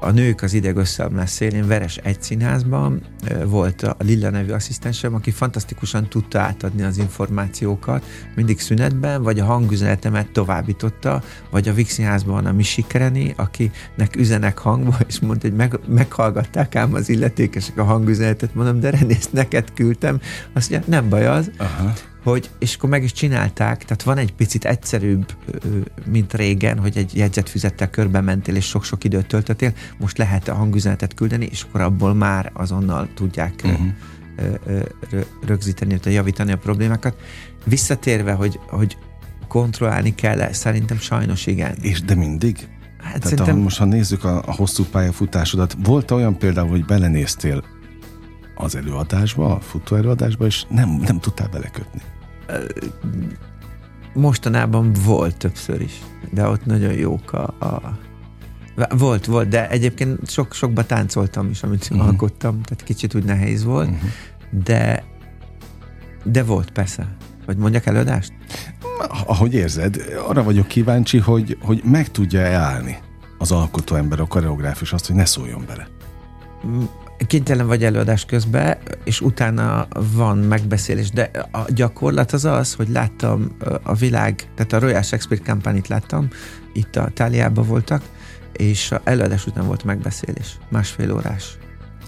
[0.00, 3.02] a nők az ideg összeomlás szélén Veres egy színházban
[3.44, 9.44] volt a Lilla nevű asszisztensem, aki fantasztikusan tudta átadni az információkat, mindig szünetben, vagy a
[9.44, 15.56] hangüzenetemet továbbította, vagy a Vix színházban a Misi Kereni, akinek üzenek hangba, és mondta, hogy
[15.56, 20.20] meg, meghallgatták ám az illetékesek a hangüzenetet, mondom, de Renész, neked küldtem,
[20.52, 24.34] azt mondja, nem baj az, Aha hogy, és akkor meg is csinálták, tehát van egy
[24.34, 25.32] picit egyszerűbb,
[26.10, 31.14] mint régen, hogy egy jegyzetfüzettel körbe mentél, és sok-sok időt töltöttél, most lehet a hangüzenetet
[31.14, 33.86] küldeni, és akkor abból már azonnal tudják uh-huh.
[35.46, 37.16] rögzíteni, vagy javítani a problémákat.
[37.64, 38.96] Visszatérve, hogy, hogy
[39.48, 41.74] kontrollálni kell szerintem sajnos igen.
[41.80, 42.68] És de mindig?
[42.98, 43.58] Hát Tehát szerintem...
[43.58, 47.64] most ha nézzük a, a hosszú pályafutásodat, volt olyan például, hogy belenéztél
[48.58, 52.00] az előadásba, a futó előadásba, és nem, nem tudtál belekötni.
[54.14, 55.92] Mostanában volt többször is,
[56.32, 57.98] de ott nagyon jók a, a
[58.96, 62.06] volt, volt, de egyébként sok, sokba táncoltam is, amit uh-huh.
[62.06, 64.10] alkottam, tehát kicsit úgy nehéz volt, uh-huh.
[64.64, 65.04] de
[66.24, 67.16] de volt persze.
[67.46, 68.32] Vagy mondjak előadást?
[69.26, 72.98] Ahogy érzed, arra vagyok kíváncsi, hogy, hogy meg tudja-e állni
[73.38, 75.88] az alkotó ember, a koreográfus azt, hogy ne szóljon bele
[77.26, 83.56] kénytelen vagy előadás közben, és utána van megbeszélés, de a gyakorlat az az, hogy láttam
[83.82, 86.28] a világ, tehát a Royal Shakespeare kampányit láttam,
[86.72, 88.02] itt a Táliában voltak,
[88.52, 91.58] és a előadás után volt megbeszélés, másfél órás.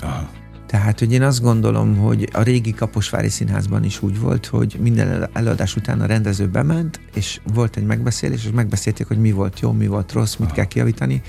[0.01, 0.31] Aha.
[0.66, 5.29] Tehát, hogy én azt gondolom, hogy a régi Kaposvári Színházban is úgy volt, hogy minden
[5.33, 9.73] előadás után a rendező bement, és volt egy megbeszélés, és megbeszélték, hogy mi volt jó,
[9.73, 10.57] mi volt rossz, mit Aha.
[10.57, 11.23] kell kiavítani,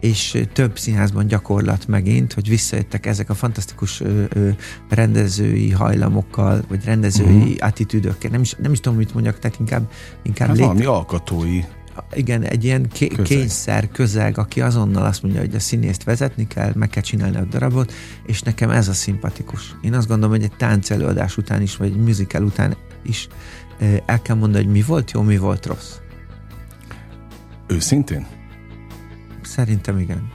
[0.00, 4.48] és több színházban gyakorlat megint, hogy visszajöttek ezek a fantasztikus ö, ö,
[4.88, 7.56] rendezői hajlamokkal, vagy rendezői uh-huh.
[7.58, 8.30] attitűdökkel.
[8.30, 9.90] Nem is, nem is tudom, mit mondjak, tehát inkább...
[10.22, 10.66] inkább hát lét...
[10.66, 11.60] valami alkotói
[12.12, 13.24] igen, egy ilyen ké- közeg.
[13.24, 17.44] kényszer közeg, aki azonnal azt mondja, hogy a színészt vezetni kell, meg kell csinálni a
[17.44, 17.92] darabot,
[18.26, 19.76] és nekem ez a szimpatikus.
[19.82, 23.28] Én azt gondolom, hogy egy tánc előadás után is, vagy egy musical után is
[24.06, 25.92] el kell mondani, hogy mi volt jó, mi volt rossz.
[27.66, 28.26] Őszintén?
[29.48, 30.30] Szerintem igen.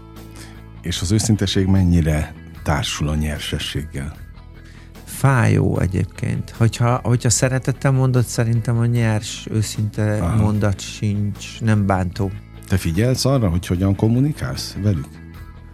[0.81, 4.15] És az őszinteség mennyire társul a nyersességgel?
[5.05, 6.49] Fájó egyébként.
[6.57, 10.35] Hogyha, hogyha szeretettel mondod, szerintem a nyers, őszinte Aha.
[10.43, 12.31] mondat sincs, nem bántó.
[12.67, 15.07] Te figyelsz arra, hogy hogyan kommunikálsz velük?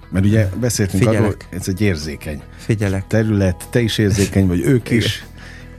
[0.09, 1.21] Mert ugye beszéltünk Figyelek.
[1.21, 3.07] arról, ez egy érzékeny Figyelek.
[3.07, 5.25] terület, te is érzékeny vagy, ők is.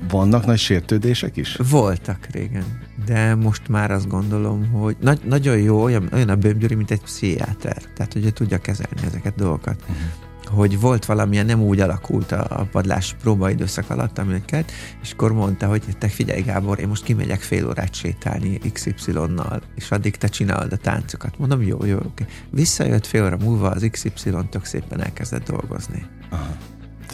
[0.09, 1.57] Vannak nagy sértődések is?
[1.71, 2.65] Voltak régen,
[3.11, 7.01] de most már azt gondolom, hogy nagy, nagyon jó, olyan, olyan a bőmgyőri, mint egy
[7.01, 7.83] pszichiáter.
[7.95, 9.77] Tehát, hogy tudja kezelni ezeket a dolgokat.
[9.81, 15.33] Uh-huh hogy volt valamilyen, nem úgy alakult a, a padlás próbaidőszak alatt, amiket, és akkor
[15.33, 20.29] mondta, hogy te figyelj Gábor, én most kimegyek fél órát sétálni XY-nal, és addig te
[20.29, 21.39] csinálod a táncokat.
[21.39, 22.25] Mondom, jó, jó, oké.
[22.51, 26.07] Visszajött fél óra múlva az XY tök szépen elkezdett dolgozni.
[26.31, 26.57] Aha.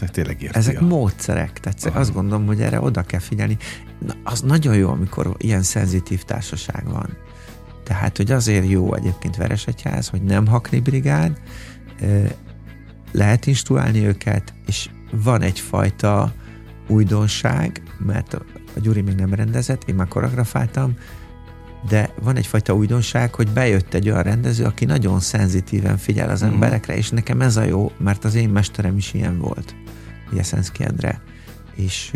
[0.04, 1.98] Tényleg érti Ezek módszerek, tehát Aha.
[1.98, 3.56] azt gondolom, hogy erre oda kell figyelni.
[4.06, 7.16] Na, az nagyon jó, amikor ilyen szenzitív társaság van.
[7.84, 11.40] Tehát, hogy azért jó egyébként Veresegyház, hogy nem hakni brigád,
[13.12, 16.32] lehet instruálni őket, és van egyfajta
[16.88, 20.96] újdonság, mert a Gyuri még nem rendezett, én már koreografáltam,
[21.88, 26.46] de van egyfajta újdonság, hogy bejött egy olyan rendező, aki nagyon szenzitíven figyel az mm.
[26.46, 29.74] emberekre, és nekem ez a jó, mert az én mesterem is ilyen volt,
[30.32, 31.22] Jeszenszki Endre.
[31.74, 32.12] És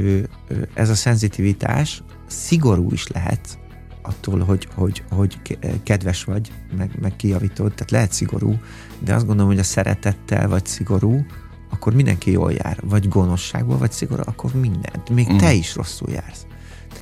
[0.75, 3.59] ez a szenzitivitás szigorú is lehet,
[4.03, 8.59] attól, hogy, hogy, hogy kedves vagy, meg, meg kijavítod, tehát lehet szigorú,
[8.99, 11.25] de azt gondolom, hogy a szeretettel vagy szigorú,
[11.71, 12.79] akkor mindenki jól jár.
[12.83, 15.11] Vagy gonoszságból, vagy szigorú, akkor mindent.
[15.11, 15.37] Még mm.
[15.37, 16.47] te is rosszul jársz.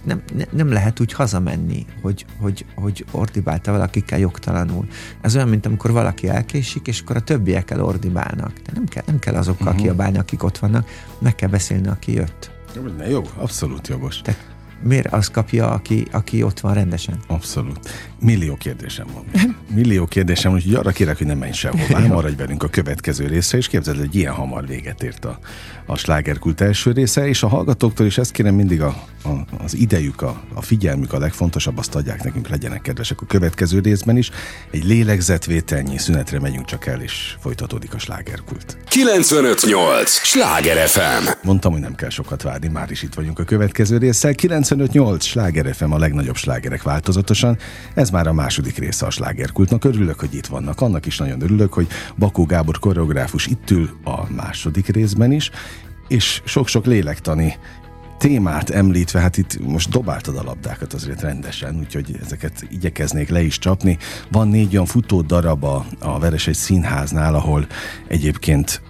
[0.09, 4.87] Nem, ne, nem lehet úgy hazamenni, hogy, hogy, hogy ordibálta valakikkel jogtalanul.
[5.21, 8.53] Ez olyan, mint amikor valaki elkésik, és akkor a többiekkel ordibálnak.
[8.53, 9.83] De nem kell, nem kell azokkal uh-huh.
[9.83, 12.51] kiabálni, akik ott vannak, meg kell beszélni, aki jött.
[13.09, 14.21] Jó, abszolút jogos.
[14.21, 17.19] Tehát miért azt kapja, aki, aki ott van rendesen?
[17.27, 17.79] Abszolút.
[18.21, 19.25] Millió kérdésem van.
[19.75, 23.69] millió kérdésem, úgyhogy arra kérek, hogy nem menj sehová, maradj velünk a következő részre, és
[23.69, 25.39] képzeld, hogy ilyen hamar véget ért a,
[25.87, 29.29] a slágerkult első része, és a hallgatóktól is ezt kérem mindig a, a,
[29.65, 34.17] az idejük, a, a figyelmük a legfontosabb, azt adják nekünk, legyenek kedvesek a következő részben
[34.17, 34.31] is.
[34.71, 38.77] Egy lélegzetvételnyi szünetre megyünk csak el, és folytatódik a slágerkult.
[38.89, 40.11] 958!
[40.11, 41.29] Sláger FM!
[41.43, 44.35] Mondtam, hogy nem kell sokat várni, már is itt vagyunk a következő résszel.
[44.69, 45.25] 958!
[45.25, 47.59] Sláger FM a legnagyobb slágerek változatosan.
[47.95, 49.85] Ez már a második része a slágerkultnak.
[49.85, 50.81] Örülök, hogy itt vannak.
[50.81, 51.87] Annak is nagyon örülök, hogy
[52.19, 55.51] Bakó Gábor koreográfus itt ül a második részben is,
[56.09, 57.57] és sok-sok lélektani
[58.19, 63.59] témát említve, hát itt most dobáltad a labdákat azért rendesen, úgyhogy ezeket igyekeznék le is
[63.59, 63.99] csapni.
[64.31, 67.67] Van négy olyan futó darab a, a Veresegy színháznál, ahol
[68.09, 68.83] egyébként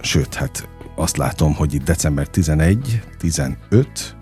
[0.00, 4.15] sőt, hát azt látom, hogy itt december 11, 15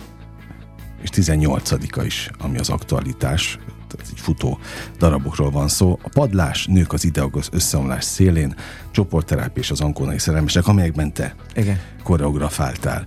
[1.05, 4.59] és 18-a is, ami az aktualitás, tehát egy futó
[4.99, 5.99] darabokról van szó.
[6.03, 8.55] A padlás, nők az ideogos összeomlás szélén,
[8.91, 11.81] csoportterápia és az ankónai szerelmesek, amelyekben te Igen.
[12.03, 13.07] koreografáltál.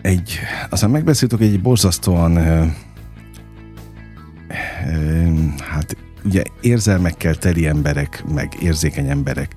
[0.00, 0.38] Egy,
[0.70, 2.64] aztán megbeszéltük, egy borzasztóan ö,
[4.86, 9.54] ö, hát ugye érzelmekkel teli emberek, meg érzékeny emberek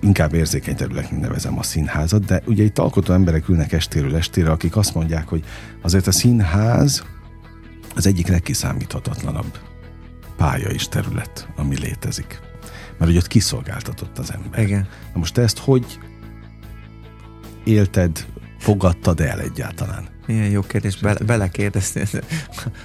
[0.00, 4.76] inkább érzékeny területnek nevezem a színházat, de ugye itt alkotó emberek ülnek estéről estére, akik
[4.76, 5.44] azt mondják, hogy
[5.82, 7.04] azért a színház
[7.94, 9.58] az egyik legkiszámíthatatlanabb
[10.36, 12.40] pálya és terület, ami létezik.
[12.98, 14.60] Mert hogy ott kiszolgáltatott az ember.
[14.60, 14.88] Igen.
[15.12, 15.98] Na most te ezt hogy
[17.64, 18.26] élted,
[18.58, 20.17] fogadtad el egyáltalán?
[20.28, 22.06] Milyen jó kérdés, Be- belekérdeztél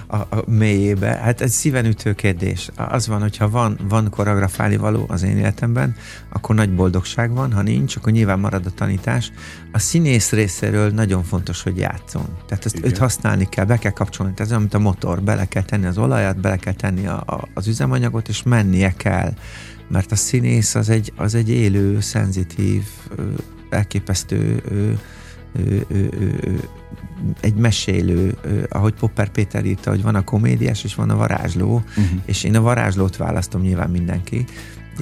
[0.08, 1.08] a, a mélyébe.
[1.08, 2.70] Hát ez szívenütő kérdés.
[2.76, 5.96] Az van, hogyha van, van koreografálni való az én életemben,
[6.30, 9.32] akkor nagy boldogság van, ha nincs, akkor nyilván marad a tanítás.
[9.72, 12.28] A színész részéről nagyon fontos, hogy játszon.
[12.48, 14.34] Tehát ezt őt használni kell, be kell kapcsolni.
[14.34, 17.24] Tehát ez olyan, mint a motor, bele kell tenni az olajat, bele kell tenni a,
[17.26, 19.34] a, az üzemanyagot, és mennie kell.
[19.88, 22.84] Mert a színész az egy, az egy élő, szenzitív,
[23.70, 25.00] elképesztő ő,
[25.56, 26.10] ő, ő,
[27.40, 28.36] egy mesélő,
[28.70, 32.20] ahogy Popper Péter írta, hogy van a komédiás és van a varázsló, uh-huh.
[32.26, 34.46] és én a varázslót választom nyilván mindenki,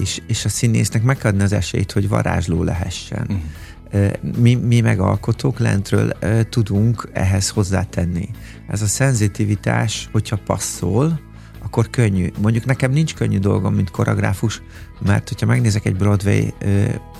[0.01, 3.21] és, és a színésznek megadni az esélyt, hogy varázsló lehessen.
[3.21, 4.37] Uh-huh.
[4.37, 6.11] Mi, mi megalkotók lentről
[6.49, 8.29] tudunk ehhez hozzátenni.
[8.67, 11.19] Ez a szenzitivitás, hogyha passzol,
[11.63, 12.31] akkor könnyű.
[12.41, 14.61] Mondjuk nekem nincs könnyű dolgom, mint koreográfus,
[15.05, 16.47] mert hogyha megnézek egy Broadway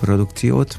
[0.00, 0.78] produkciót,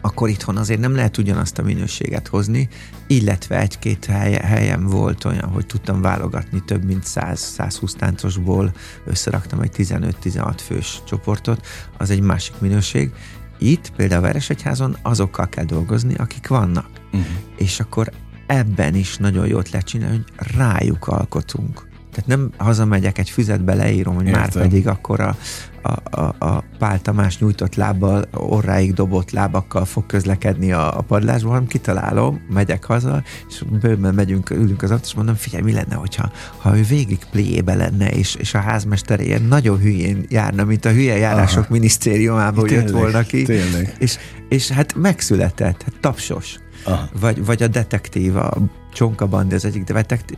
[0.00, 2.68] akkor itthon azért nem lehet ugyanazt a minőséget hozni,
[3.06, 8.72] illetve egy-két helye, helyen volt olyan, hogy tudtam válogatni több mint 100-120 táncosból,
[9.04, 11.66] összeraktam egy 15-16 fős csoportot,
[11.98, 13.12] az egy másik minőség.
[13.58, 16.88] Itt például a Veresegyházon azokkal kell dolgozni, akik vannak.
[17.12, 17.26] Uh-huh.
[17.56, 18.10] És akkor
[18.46, 21.89] ebben is nagyon jót lehet csinálni, hogy rájuk alkotunk.
[22.10, 24.40] Tehát nem hazamegyek, egy füzetbe leírom, hogy Értem.
[24.40, 25.36] már pedig akkor a,
[25.82, 31.52] a, a, a Pál Tamás nyújtott lábbal, orráig dobott lábakkal fog közlekedni a, a padlásban,
[31.52, 36.32] hanem kitalálom, megyek haza, és bőven megyünk, ülünk az és mondom, figyelj, mi lenne, hogyha
[36.56, 40.90] ha ő végig pléjébe lenne, és, és a házmester ilyen nagyon hülyén járna, mint a
[40.90, 41.72] hülye járások Aha.
[41.72, 43.42] minisztériumából tényleg, jött volna ki.
[43.42, 43.94] Tényleg.
[43.98, 44.18] És,
[44.48, 46.58] és hát megszületett, hát tapsos.
[46.84, 47.08] Aha.
[47.20, 48.52] Vagy, vagy a detektív, a
[48.92, 49.84] Csonka Bandi az egyik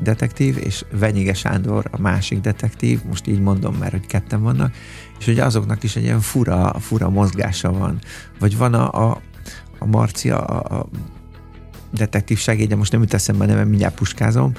[0.00, 4.74] detektív, és Venyige Sándor a másik detektív, most így mondom, mert hogy ketten vannak,
[5.18, 7.98] és hogy azoknak is egy ilyen fura, fura mozgása van.
[8.38, 9.20] Vagy van a, a,
[9.78, 10.88] a Marcia, a, a
[11.92, 14.52] detektív segédje, most nem jut eszembe neve, mindjárt puskázom,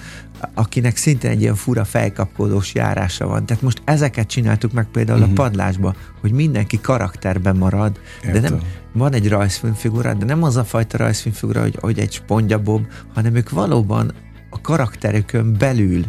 [0.54, 3.46] akinek szintén egy ilyen fura fejkapkodós járása van.
[3.46, 5.38] Tehát most ezeket csináltuk meg például uh-huh.
[5.38, 5.44] a mhm.
[5.44, 8.42] padlásba, hogy mindenki karakterben marad, Értem.
[8.42, 8.60] de nem,
[8.94, 13.50] van egy rajzfilmfigura, de nem az a fajta rajzfilmfigura, hogy, hogy egy spongyabob, hanem ők
[13.50, 14.14] valóban
[14.50, 16.06] a karakterükön belül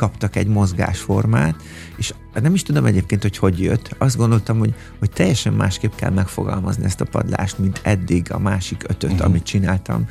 [0.00, 1.62] kaptak egy mozgásformát,
[1.96, 3.94] és nem is tudom egyébként, hogy hogy jött.
[3.98, 8.84] Azt gondoltam, hogy, hogy teljesen másképp kell megfogalmazni ezt a padlást, mint eddig a másik
[8.88, 9.26] ötöt, uh-huh.
[9.26, 10.08] amit csináltam.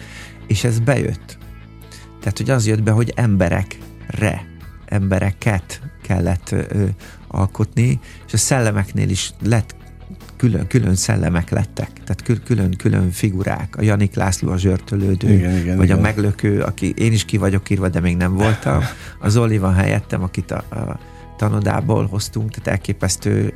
[0.47, 1.37] És ez bejött.
[2.19, 4.45] Tehát, hogy az jött be, hogy emberekre,
[4.85, 6.85] embereket kellett ö,
[7.27, 9.75] alkotni, és a szellemeknél is lett
[10.39, 13.75] külön, külön szellemek lettek, tehát külön, külön figurák.
[13.77, 15.97] A Janik László a zsörtölődő, igen, igen, vagy igen.
[15.97, 18.83] a meglökő, aki én is ki vagyok írva, de még nem voltam.
[19.19, 20.99] Az Zoli van helyettem, akit a, a
[21.37, 23.53] tanodából hoztunk, tehát elképesztő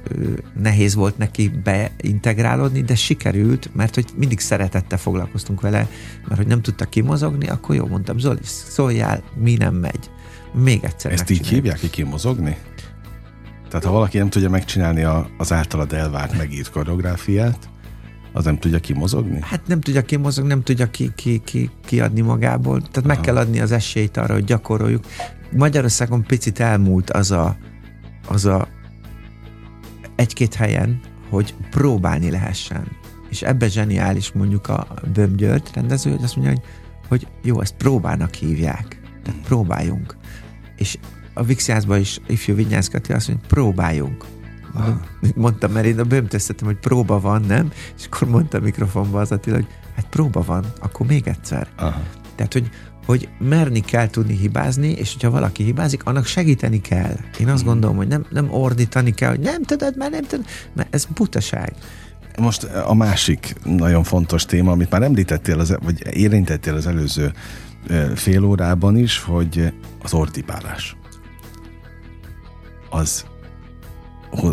[0.62, 5.88] nehéz volt neki beintegrálódni, de sikerült, mert hogy mindig szeretettel foglalkoztunk vele,
[6.28, 10.10] mert hogy nem tudta kimozogni, akkor jó, mondtam, Zoli, szóljál, mi nem megy.
[10.54, 12.58] Még egyszer Ezt így hívják ki kimozogni?
[13.74, 17.70] Tehát ha valaki nem tudja megcsinálni a, az általad elvárt megírt koreográfiát,
[18.34, 19.40] az nem tudja kimozogni?
[19.42, 22.80] Hát nem tudja kimozogni, nem tudja ki, ki, ki, kiadni magából.
[22.80, 23.08] Tehát Aha.
[23.08, 25.06] meg kell adni az esélyt arra, hogy gyakoroljuk.
[25.52, 27.58] Magyarországon picit elmúlt az a,
[28.28, 28.68] az a
[30.16, 32.88] egy-két helyen, hogy próbálni lehessen.
[33.30, 36.64] És ebbe zseniális mondjuk a Böm György rendező, hogy azt mondja, hogy,
[37.08, 39.02] hogy jó, ezt próbának hívják.
[39.24, 40.18] Tehát próbáljunk.
[40.76, 40.98] És
[41.34, 44.26] a Vixiászban is ifjú Vinyászkati azt mondja, próbáljunk.
[44.74, 45.02] Mondom,
[45.36, 47.72] mondtam, mert én a bömtöztetem, hogy próba van, nem?
[47.98, 51.68] És akkor mondta a mikrofonba az Attila, hogy hát próba van, akkor még egyszer.
[51.76, 52.02] Aha.
[52.36, 52.70] Tehát, hogy,
[53.06, 57.18] hogy merni kell tudni hibázni, és hogyha valaki hibázik, annak segíteni kell.
[57.40, 57.72] Én azt hmm.
[57.72, 61.74] gondolom, hogy nem, nem ordítani kell, hogy nem tudod, mert nem tudod, mert ez butaság.
[62.40, 67.34] Most a másik nagyon fontos téma, amit már említettél, az, vagy érintettél az előző
[68.16, 70.96] fél órában is, hogy az ordibálás.
[72.94, 73.26] Az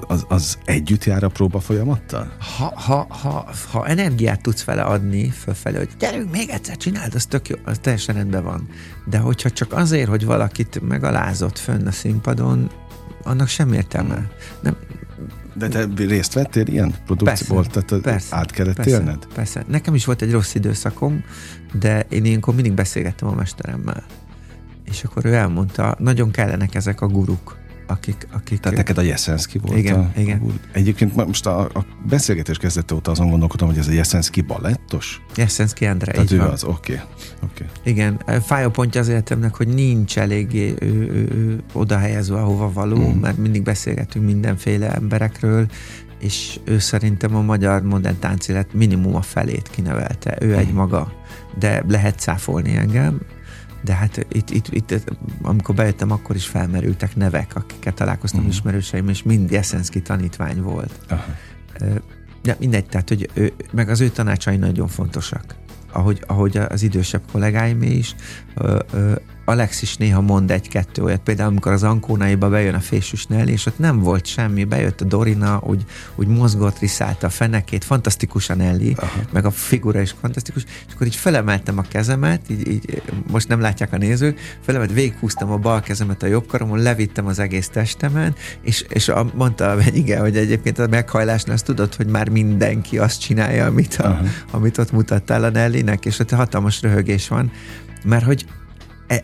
[0.07, 2.33] az, az együtt jár a próba folyamattal?
[2.57, 7.27] Ha, ha, ha, ha energiát tudsz vele adni fölfelé, hogy gyerünk, még egyszer csináld, az
[7.27, 8.69] tök jó, az teljesen rendben van.
[9.05, 12.71] De hogyha csak azért, hogy valakit megalázott fönn a színpadon,
[13.23, 14.15] annak sem értelme.
[14.15, 14.29] Hmm.
[14.61, 14.77] Nem,
[15.55, 17.67] de te részt vettél ilyen produkcióból?
[17.67, 19.27] Tehát persze, át kellett persze, élned?
[19.35, 19.65] Persze.
[19.69, 21.25] Nekem is volt egy rossz időszakom,
[21.73, 24.05] de én ilyenkor mindig beszélgettem a mesteremmel.
[24.85, 27.59] És akkor ő elmondta, nagyon kellenek ezek a guruk
[27.91, 28.27] akik...
[28.33, 30.39] akik Tehát neked a Jeszenszki volt igen, a, igen.
[30.39, 35.23] A, egyébként most a, a beszélgetés kezdete óta azon gondolkodom, hogy ez a Jeszenszki balettos?
[35.37, 36.51] Jeszenszki Endre, Tehát ő van.
[36.51, 36.93] az, oké.
[36.93, 37.05] Okay,
[37.43, 37.67] okay.
[37.93, 43.09] Igen, fájó pontja az életemnek, hogy nincs eléggé ő, ő, ő, oda helyezve, ahova való,
[43.09, 43.21] mm.
[43.21, 45.67] mert mindig beszélgetünk mindenféle emberekről,
[46.19, 50.37] és ő szerintem a magyar modern táncélet minimum a felét kinevelte.
[50.41, 50.59] Ő mm.
[50.59, 51.13] egy maga,
[51.59, 53.21] de lehet cáfolni engem,
[53.85, 55.11] de hát itt, itt, itt,
[55.43, 58.55] amikor bejöttem, akkor is felmerültek nevek, akikkel találkoztam uh-huh.
[58.55, 61.01] ismerőseim, és mind Jeszenszki tanítvány volt.
[61.09, 61.25] Aha.
[62.43, 65.55] De mindegy, tehát, hogy ő, meg az ő tanácsai nagyon fontosak.
[65.93, 68.15] Ahogy, ahogy az idősebb kollégáim is,
[68.55, 69.13] ö, ö,
[69.51, 73.67] Alex is néha mond egy-kettő olyat, például amikor az Ankónaiba bejön a fésűs Nelly, és
[73.67, 75.85] ott nem volt semmi, bejött a Dorina, úgy,
[76.15, 79.21] úgy mozgott, riszálta a fenekét, fantasztikusan Nelly, Aha.
[79.33, 83.61] meg a figura is fantasztikus, és akkor így felemeltem a kezemet, így, így most nem
[83.61, 88.35] látják a nézők, felemelt, végighúztam a bal kezemet a jobb karomon, levittem az egész testemen,
[88.63, 92.99] és, és a, mondta a igen, hogy egyébként a meghajlásnál azt tudod, hogy már mindenki
[92.99, 97.51] azt csinálja, amit, a, amit ott mutattál a Nellynek, és ott hatalmas röhögés van,
[98.05, 98.45] mert hogy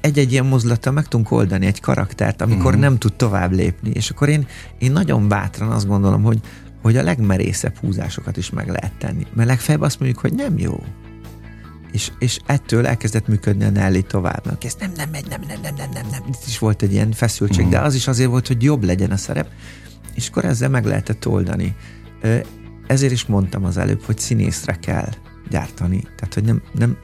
[0.01, 2.81] egy-egy ilyen mozdulattal meg tudunk oldani egy karaktert, amikor mm.
[2.81, 3.90] nem tud tovább lépni.
[3.90, 4.46] És akkor én,
[4.79, 6.40] én nagyon bátran azt gondolom, hogy,
[6.83, 9.27] hogy a legmerészebb húzásokat is meg lehet tenni.
[9.35, 10.83] Mert legfeljebb azt mondjuk, hogy nem jó.
[11.92, 14.46] És, és ettől elkezdett működni a Nelly tovább.
[14.46, 16.22] Mert ez nem, nem megy, nem, nem, nem, nem, nem, nem.
[16.29, 17.70] Itt is volt egy ilyen feszültség, mm.
[17.70, 19.49] de az is azért volt, hogy jobb legyen a szerep.
[20.14, 21.77] És akkor ezzel meg lehetett oldani.
[22.87, 25.09] Ezért is mondtam az előbb, hogy színészre kell
[25.51, 26.03] gyártani.
[26.16, 26.96] Tehát, hogy nem, nem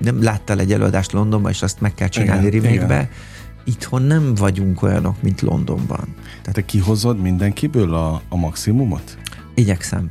[0.00, 3.08] nem láttál egy előadást Londonban, és azt meg kell csinálni remake
[3.64, 6.14] Itthon nem vagyunk olyanok, mint Londonban.
[6.24, 9.18] Tehát Te kihozod mindenkiből a, a maximumot?
[9.54, 10.10] Igyekszem.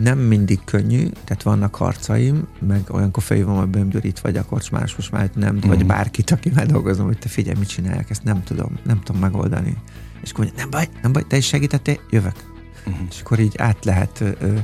[0.00, 5.10] Nem mindig könnyű, tehát vannak harcaim, meg olyankor felhívom a bömgyörit, vagy a kocsmás, most
[5.10, 5.68] már nem, mm.
[5.68, 9.76] vagy bárkit, akivel dolgozom, hogy te figyelj, mit csinálják, ezt nem tudom, nem tudom megoldani.
[10.22, 12.36] És akkor mondja, nem baj, nem baj, te is segítettél, jövök.
[12.88, 12.92] Mm.
[13.10, 14.58] És akkor így át lehet ö,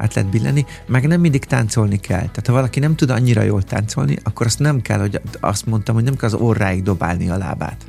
[0.00, 2.18] át lehet billenni, meg nem mindig táncolni kell.
[2.18, 5.94] Tehát ha valaki nem tud annyira jól táncolni, akkor azt nem kell, hogy azt mondtam,
[5.94, 7.84] hogy nem kell az orráig dobálni a lábát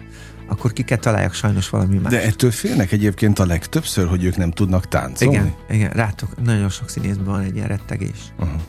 [0.47, 2.11] akkor ki kell találjak sajnos valami más.
[2.11, 5.35] De ettől félnek egyébként a legtöbbször, hogy ők nem tudnak táncolni?
[5.35, 8.33] Igen, igen rátok, nagyon sok színészben van egy ilyen rettegés.
[8.39, 8.61] Uh-huh.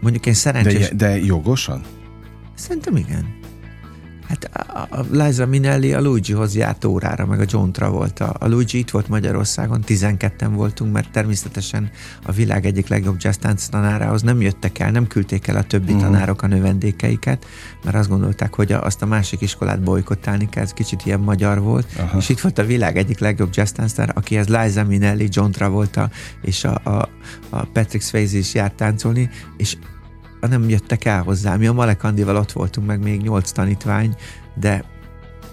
[0.00, 0.88] Mondjuk én szerencsés...
[0.88, 1.82] De, de jogosan?
[2.54, 3.38] Szerintem igen.
[4.28, 8.28] Hát a, a Liza Minelli a Luigi-hoz járt órára, meg a John Travolta.
[8.28, 11.90] A Luigi itt volt Magyarországon, 12-en voltunk, mert természetesen
[12.24, 15.92] a világ egyik legjobb jazz tánc tanárához nem jöttek el, nem küldték el a többi
[15.92, 16.10] uh-huh.
[16.10, 17.46] tanárok a növendékeiket,
[17.84, 21.86] mert azt gondolták, hogy azt a másik iskolát bolykottálni kell, ez kicsit ilyen magyar volt.
[21.96, 22.20] Uh-huh.
[22.20, 26.10] És itt volt a világ egyik legjobb jazz tánctanár, akihez Liza Minelli, John Travolta
[26.42, 27.08] és a, a,
[27.50, 29.76] a Patrick Swayze is járt táncolni, és
[30.46, 31.56] nem jöttek el hozzá.
[31.56, 34.14] Mi a Malekandival ott voltunk, meg még nyolc tanítvány,
[34.54, 34.84] de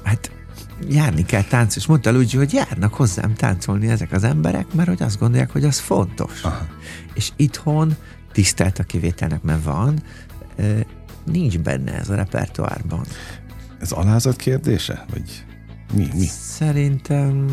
[0.03, 0.31] hát
[0.89, 5.01] járni kell tánc, és mondta Luigi, hogy járnak hozzám táncolni ezek az emberek, mert hogy
[5.01, 6.43] azt gondolják, hogy az fontos.
[6.43, 6.67] Aha.
[7.13, 7.95] És itthon
[8.31, 10.03] tisztelt a kivételnek, mert van,
[11.25, 13.05] nincs benne ez a repertoárban.
[13.79, 15.05] Ez alázat kérdése?
[15.09, 15.45] Vagy
[15.95, 16.25] mi, mi?
[16.25, 17.45] Szerintem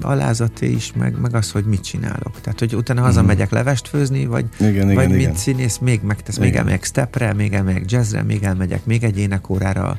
[0.00, 2.40] alázaté is, meg, meg az, hogy mit csinálok.
[2.40, 5.34] Tehát, hogy utána hazamegyek levest főzni, vagy, igen, vagy igen, mint igen.
[5.34, 6.48] színész még megtesz, igen.
[6.48, 9.98] még elmegyek stepre, még elmegyek jazzre, még elmegyek még egy énekórára,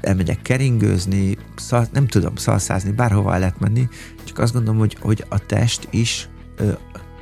[0.00, 3.88] elmegyek keringőzni, szal, nem tudom, szalszázni, bárhova el lehet menni,
[4.24, 6.72] csak azt gondolom, hogy, hogy a test is ö,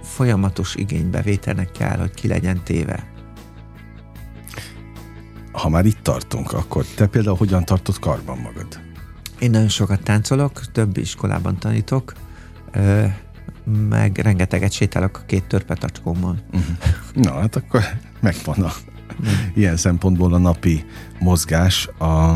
[0.03, 3.09] folyamatos igénybevételnek kell, hogy ki legyen téve.
[5.53, 8.90] Ha már itt tartunk, akkor te például hogyan tartod karban magad?
[9.41, 12.13] Én nagyon sokat táncolok, több iskolában tanítok,
[13.89, 16.37] meg rengeteget sétálok a két törpetacskómmal.
[16.53, 16.77] Uh-huh.
[17.15, 17.83] Na, hát akkor
[18.21, 18.73] megvan a,
[19.55, 20.85] ilyen szempontból a napi
[21.19, 21.87] mozgás.
[21.99, 22.35] A,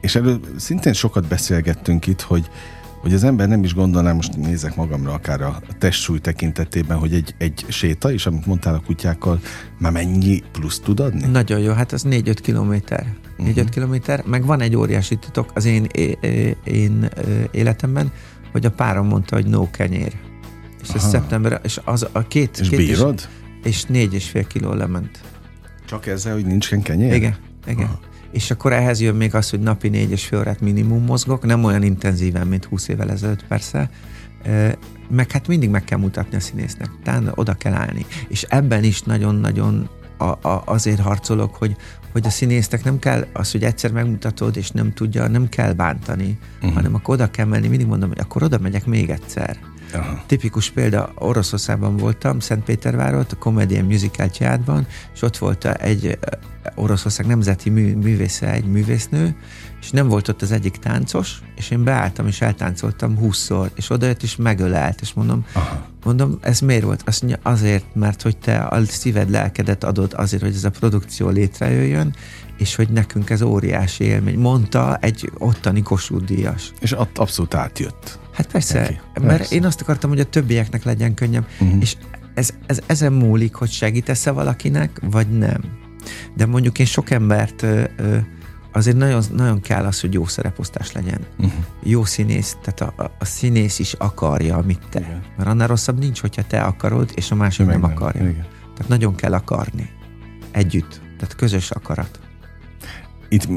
[0.00, 2.50] és erről szintén sokat beszélgettünk itt, hogy
[3.00, 7.34] hogy az ember nem is gondolná, most nézek magamra akár a testsúly tekintetében, hogy egy,
[7.38, 9.40] egy séta, és amit mondtál a kutyákkal,
[9.78, 11.26] már mennyi plusz tud adni?
[11.26, 13.06] Nagyon jó, hát az 4-5 kilométer.
[13.38, 13.68] 4-5 uh-huh.
[13.68, 17.08] kilométer, meg van egy óriási titok az én, én, én
[17.50, 18.12] életemben,
[18.52, 20.12] hogy a párom mondta, hogy no kenyér.
[20.82, 22.58] És ez szeptember, és az a két...
[22.58, 23.28] És két bírod?
[23.62, 25.20] És, és négy és fél kiló lement.
[25.84, 27.14] Csak ezzel, hogy nincsen kenyér?
[27.14, 27.36] Igen,
[27.66, 27.84] igen.
[27.84, 28.07] Aha.
[28.32, 31.64] És akkor ehhez jön még az, hogy napi négy és fél órát minimum mozgok, nem
[31.64, 33.90] olyan intenzíven, mint 20 évvel ezelőtt persze,
[35.10, 38.06] meg hát mindig meg kell mutatni a színésznek, talán oda kell állni.
[38.28, 41.76] És ebben is nagyon-nagyon a, a, azért harcolok, hogy,
[42.12, 46.38] hogy a színésznek nem kell az, hogy egyszer megmutatod, és nem tudja, nem kell bántani,
[46.56, 46.72] uh-huh.
[46.72, 47.68] hanem akkor oda kell menni.
[47.68, 49.58] Mindig mondom, hogy akkor oda megyek még egyszer.
[49.92, 50.22] Aha.
[50.26, 56.18] Tipikus példa, Oroszországban voltam, Szentpétervárot, a Comedian Musical Teátrban, és ott volt egy
[56.74, 59.36] Oroszország nemzeti mű, művésze, egy művésznő,
[59.80, 64.22] és nem volt ott az egyik táncos, és én beálltam, és eltáncoltam húszszor, és odajött,
[64.22, 65.86] és megölelt, és mondom, Aha.
[66.04, 67.02] mondom, ez miért volt?
[67.06, 71.28] Azt mondja, azért, mert hogy te a szíved, lelkedet adod azért, hogy ez a produkció
[71.28, 72.14] létrejöjjön,
[72.58, 74.38] és hogy nekünk ez óriási élmény.
[74.38, 76.72] Mondta egy ottani Kossuth Díjas.
[76.80, 78.18] És abszolút átjött.
[78.38, 78.98] Hát persze, Neki.
[79.14, 79.54] mert persze.
[79.54, 81.80] én azt akartam, hogy a többieknek legyen könnyebb, uh-huh.
[81.80, 81.96] és
[82.34, 85.60] ez, ez ezen múlik, hogy segítesz-e valakinek, vagy nem.
[86.36, 88.16] De mondjuk én sok embert ö, ö,
[88.72, 91.20] azért nagyon, nagyon kell az, hogy jó szereposztás legyen.
[91.38, 91.64] Uh-huh.
[91.82, 95.00] Jó színész, tehát a, a, színész is akarja, amit te.
[95.00, 95.22] Igen.
[95.36, 98.22] Mert annál rosszabb nincs, hogyha te akarod, és a másik nem, nem akarja.
[98.22, 98.46] Igen.
[98.74, 99.90] Tehát nagyon kell akarni.
[100.50, 101.00] Együtt.
[101.16, 102.20] Tehát közös akarat.
[103.28, 103.48] Itt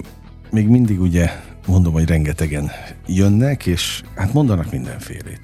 [0.51, 1.29] még mindig ugye
[1.67, 2.71] mondom, hogy rengetegen
[3.07, 5.41] jönnek, és hát mondanak mindenfélét.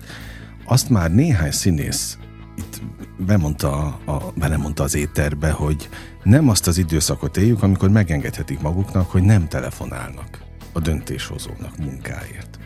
[0.66, 2.18] Azt már néhány színész
[2.58, 2.82] itt
[3.18, 5.90] bemondta, a, belemondta az éterbe, hogy
[6.24, 10.42] nem azt az időszakot éljük, amikor megengedhetik maguknak, hogy nem telefonálnak
[10.74, 12.60] a döntéshozónak munkáért.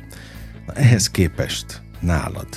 [0.65, 2.47] Na, ehhez képest nálad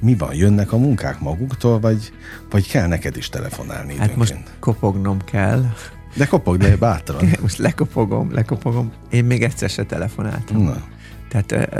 [0.00, 0.34] mi van?
[0.34, 2.12] Jönnek a munkák maguktól, vagy,
[2.50, 5.64] vagy kell neked is telefonálni Hát most kopognom kell.
[6.18, 7.28] De kopog, de bátran.
[7.42, 8.92] most lekopogom, lekopogom.
[9.10, 10.62] Én még egyszer se telefonáltam.
[10.62, 10.82] Na.
[11.28, 11.70] Tehát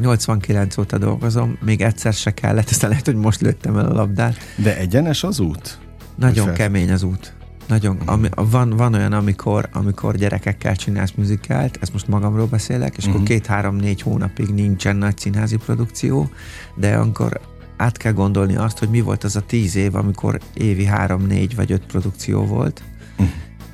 [0.00, 4.36] 89 óta dolgozom, még egyszer se kellett, aztán lehet, hogy most lőttem el a labdát.
[4.56, 5.78] De egyenes az út?
[6.14, 6.54] Nagyon fel...
[6.54, 7.32] kemény az út.
[7.68, 8.06] Nagyon, mm.
[8.06, 13.08] ami, van, van olyan, amikor, amikor gyerekekkel csinálsz műzikát, ezt most magamról beszélek, és mm.
[13.08, 13.30] akkor mhm.
[13.30, 16.30] két-három-négy hónapig nincsen nagy színházi produkció,
[16.74, 17.40] de akkor
[17.76, 21.56] át kell gondolni azt, hogy mi volt az a tíz év, amikor évi három, négy
[21.56, 22.82] vagy öt produkció volt,
[23.22, 23.26] mm.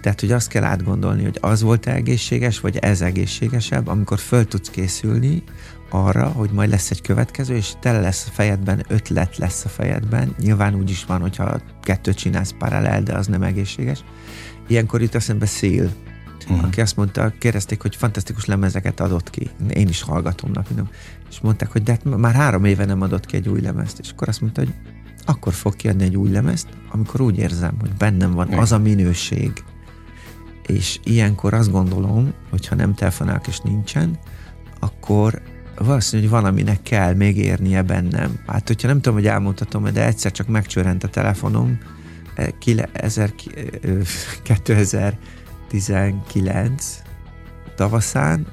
[0.05, 4.71] Tehát, hogy azt kell átgondolni, hogy az volt egészséges, vagy ez egészségesebb, amikor föl tudsz
[4.71, 5.43] készülni
[5.91, 10.35] arra, hogy majd lesz egy következő, és tele lesz a fejedben, ötlet lesz a fejedben.
[10.39, 14.05] Nyilván úgy is van, hogyha kettőt csinálsz paralel, de az nem egészséges.
[14.69, 15.93] Ilyenkor jut eszembe Szél,
[16.43, 16.65] uh-huh.
[16.65, 19.51] aki azt mondta, kérdezték, hogy fantasztikus lemezeket adott ki.
[19.69, 20.75] Én is hallgatom napi
[21.31, 23.99] És mondták, hogy de hát már három éve nem adott ki egy új lemezt.
[23.99, 24.75] És akkor azt mondta, hogy
[25.25, 29.53] akkor fog kiadni egy új lemezt, amikor úgy érzem, hogy bennem van az a minőség,
[30.67, 34.19] és ilyenkor azt gondolom, hogy ha nem telefonálok és nincsen,
[34.81, 35.43] akkor
[35.79, 38.39] valószínű, hogy valaminek kell még érnie bennem.
[38.47, 41.79] Hát, hogyha nem tudom, hogy elmondhatom, de egyszer csak megcsörrent a telefonom
[44.43, 47.03] 2019
[47.77, 48.47] tavaszán,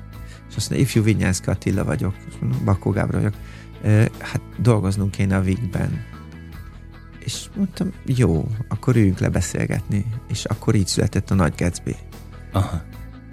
[0.49, 2.15] és azt mondja, ifjú Vinyánszka Attila vagyok,
[2.63, 3.33] Bakó Gábor vagyok,
[4.19, 6.03] hát dolgoznunk kéne a Vigben
[7.31, 10.05] és mondtam, jó, akkor üljünk le beszélgetni.
[10.27, 11.95] És akkor így született a Nagy Gatsby.
[12.51, 12.81] Aha.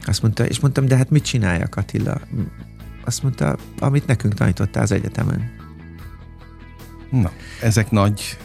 [0.03, 2.21] Azt mondta, és mondtam, de hát mit csináljak Attila?
[3.05, 5.51] Azt mondta, amit nekünk tanítottál az egyetemen.
[7.11, 7.31] Na,
[7.63, 8.39] ezek nagy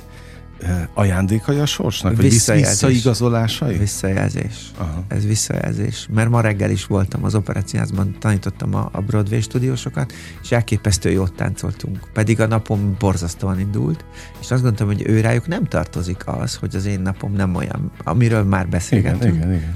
[0.93, 2.15] ajándékai a sorsnak?
[2.15, 3.77] Vagy visszaigazolásai?
[3.77, 4.71] Visszajelzés.
[4.77, 5.03] Aha.
[5.07, 6.07] Ez visszajelzés.
[6.13, 11.33] Mert ma reggel is voltam az operáciázban, tanítottam a, a Broadway stúdiósokat, és elképesztő jót
[11.33, 12.09] táncoltunk.
[12.13, 14.05] Pedig a napom borzasztóan indult,
[14.41, 17.91] és azt gondoltam, hogy ő rájuk nem tartozik az, hogy az én napom nem olyan,
[18.03, 19.35] amiről már beszélgetünk.
[19.35, 19.75] Igen, igen, igen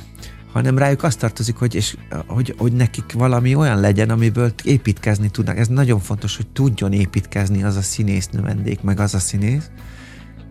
[0.58, 5.58] hanem rájuk azt tartozik, hogy, és, hogy, hogy nekik valami olyan legyen, amiből építkezni tudnak.
[5.58, 9.70] Ez nagyon fontos, hogy tudjon építkezni az a színésznő vendég, meg az a színész,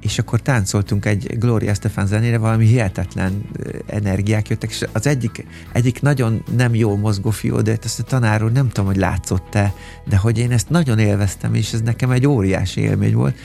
[0.01, 3.43] és akkor táncoltunk egy Gloria Stefan zenére, valami hihetetlen
[3.87, 8.43] energiák jöttek, és az egyik, egyik nagyon nem jó mozgó fiú, de ezt a tanár
[8.43, 9.75] úr nem tudom, hogy látszott-e,
[10.09, 13.37] de hogy én ezt nagyon élveztem, és ez nekem egy óriási élmény volt.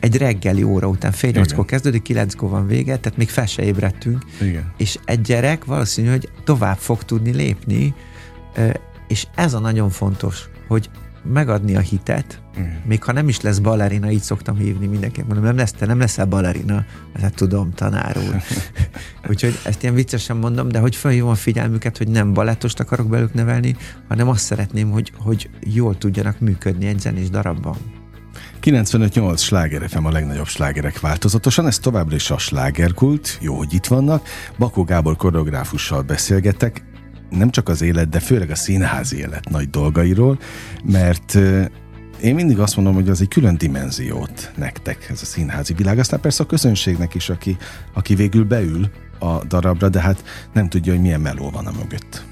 [0.00, 4.24] Egy reggeli óra után, fél nyolckor kezdődik, kilenckor van vége, tehát még fel se ébredtünk,
[4.40, 4.72] Igen.
[4.76, 7.94] és egy gyerek valószínű, hogy tovább fog tudni lépni,
[9.08, 10.90] és ez a nagyon fontos, hogy
[11.32, 12.64] megadni a hitet, mm.
[12.84, 15.98] még ha nem is lesz balerina, így szoktam hívni mindenkinek, mondom, nem lesz, te nem
[15.98, 16.84] leszel balerina,
[17.20, 18.42] hát tudom, tanár úr.
[19.30, 23.34] Úgyhogy ezt ilyen viccesen mondom, de hogy felhívom a figyelmüket, hogy nem balettost akarok belük
[23.34, 23.76] nevelni,
[24.08, 27.76] hanem azt szeretném, hogy, hogy jól tudjanak működni egy zenés darabban.
[28.62, 33.86] 95-8 sláger FM a legnagyobb slágerek változatosan, ez továbbra is a slágerkult, jó, hogy itt
[33.86, 34.28] vannak.
[34.58, 36.84] Bakó Gábor koreográfussal beszélgetek,
[37.30, 40.38] nem csak az élet, de főleg a színházi élet nagy dolgairól,
[40.84, 41.38] mert
[42.20, 45.98] én mindig azt mondom, hogy az egy külön dimenziót nektek, ez a színházi világ.
[45.98, 47.56] Aztán persze a közönségnek is, aki,
[47.92, 52.24] aki végül beül a darabra, de hát nem tudja, hogy milyen meló van a mögött.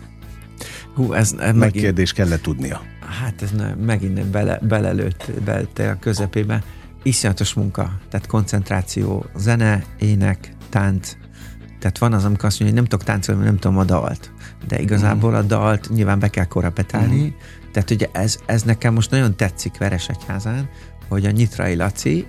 [0.94, 1.84] Hú, ez, ez megint...
[1.84, 2.82] kérdés kellett tudnia.
[3.22, 6.62] Hát ez ne, megint bele, belelőtt belte a közepébe.
[7.02, 11.16] Iszonyatos munka, tehát koncentráció, zene, ének, tánc.
[11.78, 14.32] Tehát van az, amikor azt mondja, hogy nem tudok táncolni, nem tudom a dalt.
[14.68, 17.22] De igazából a dalt nyilván be kell korapetálni.
[17.22, 17.28] Mm.
[17.72, 20.68] Tehát ugye ez, ez nekem most nagyon tetszik Veresegyházán,
[21.08, 22.26] hogy a Nyitrai Laci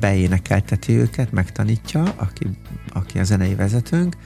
[0.00, 2.46] beénekelteti őket, megtanítja, aki,
[2.92, 4.16] aki a zenei vezetőnk,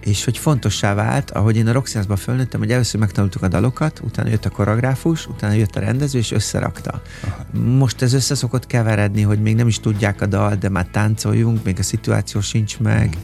[0.00, 4.28] és hogy fontossá vált, ahogy én a Roxyászba fölnőttem, hogy először megtanultuk a dalokat, utána
[4.28, 7.02] jött a koreográfus, utána jött a rendező, és összerakta.
[7.24, 7.60] Aha.
[7.60, 11.64] Most ez össze szokott keveredni, hogy még nem is tudják a dal, de már táncoljunk,
[11.64, 13.16] még a szituáció sincs meg.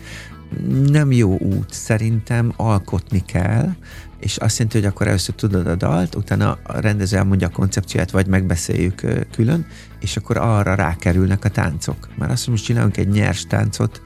[0.57, 0.83] Hmm.
[0.83, 3.69] Nem jó út, szerintem alkotni kell,
[4.23, 8.11] és azt jelenti, hogy akkor először tudod a dalt, utána a rendező elmondja a koncepcióját,
[8.11, 9.67] vagy megbeszéljük külön,
[10.01, 12.09] és akkor arra rákerülnek a táncok.
[12.19, 14.03] Már azt, hogy most csinálunk egy nyers táncot,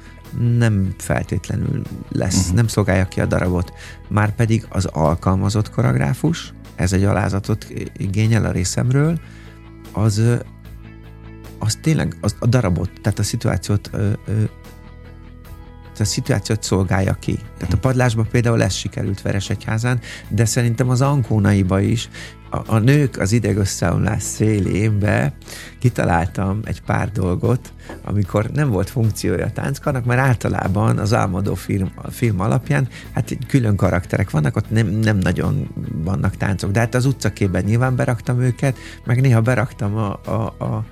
[0.59, 2.55] nem feltétlenül lesz, uh-huh.
[2.55, 3.73] nem szolgálja ki a darabot.
[4.09, 9.21] Már pedig az alkalmazott koreográfus, ez egy alázatot igényel a részemről,
[9.93, 10.23] az,
[11.59, 14.43] az tényleg az, a darabot, tehát a szituációt ö, ö,
[16.01, 17.39] a szituációt szolgálja ki.
[17.59, 22.09] Tehát a padlásban például ez sikerült Veresegyházán, de szerintem az Ankónaiba is,
[22.51, 25.33] a, a nők az ideg összeomlás szélénbe
[25.79, 27.73] kitaláltam egy pár dolgot,
[28.05, 33.77] amikor nem volt funkciója a tánckarnak, mert általában az álmodó film, film alapján hát külön
[33.77, 35.69] karakterek vannak, ott nem, nem nagyon
[36.05, 40.85] vannak táncok, de hát az utcakében nyilván beraktam őket, meg néha beraktam a, a, a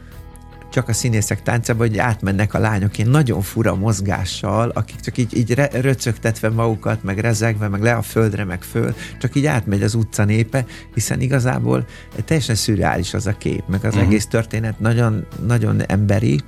[0.74, 5.36] csak a színészek táncába, hogy átmennek a lányok ilyen nagyon fura mozgással, akik csak így,
[5.36, 9.94] így röcögtetve magukat, meg rezegve, meg le a földre, meg föl, csak így átmegy az
[9.94, 10.64] utca népe,
[10.94, 11.86] hiszen igazából
[12.24, 14.08] teljesen szürreális az a kép, meg az uh-huh.
[14.08, 16.40] egész történet nagyon, nagyon emberi,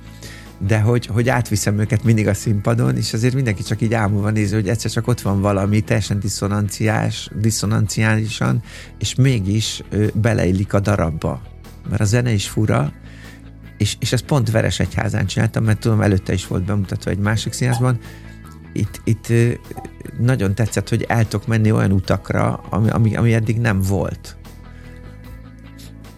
[0.67, 4.53] de hogy, hogy átviszem őket mindig a színpadon, és azért mindenki csak így ámulva nézi,
[4.53, 8.61] hogy egyszer csak ott van valami teljesen diszonanciás, diszonanciálisan,
[8.99, 11.41] és mégis ö, beleillik a darabba.
[11.89, 12.93] Mert a zene is fura,
[13.77, 17.99] és, és ezt pont Veresegyházán csináltam, mert tudom, előtte is volt bemutatva egy másik színházban,
[18.73, 19.33] itt, itt
[20.19, 24.37] nagyon tetszett, hogy el tudok menni olyan utakra, ami, ami, ami eddig nem volt.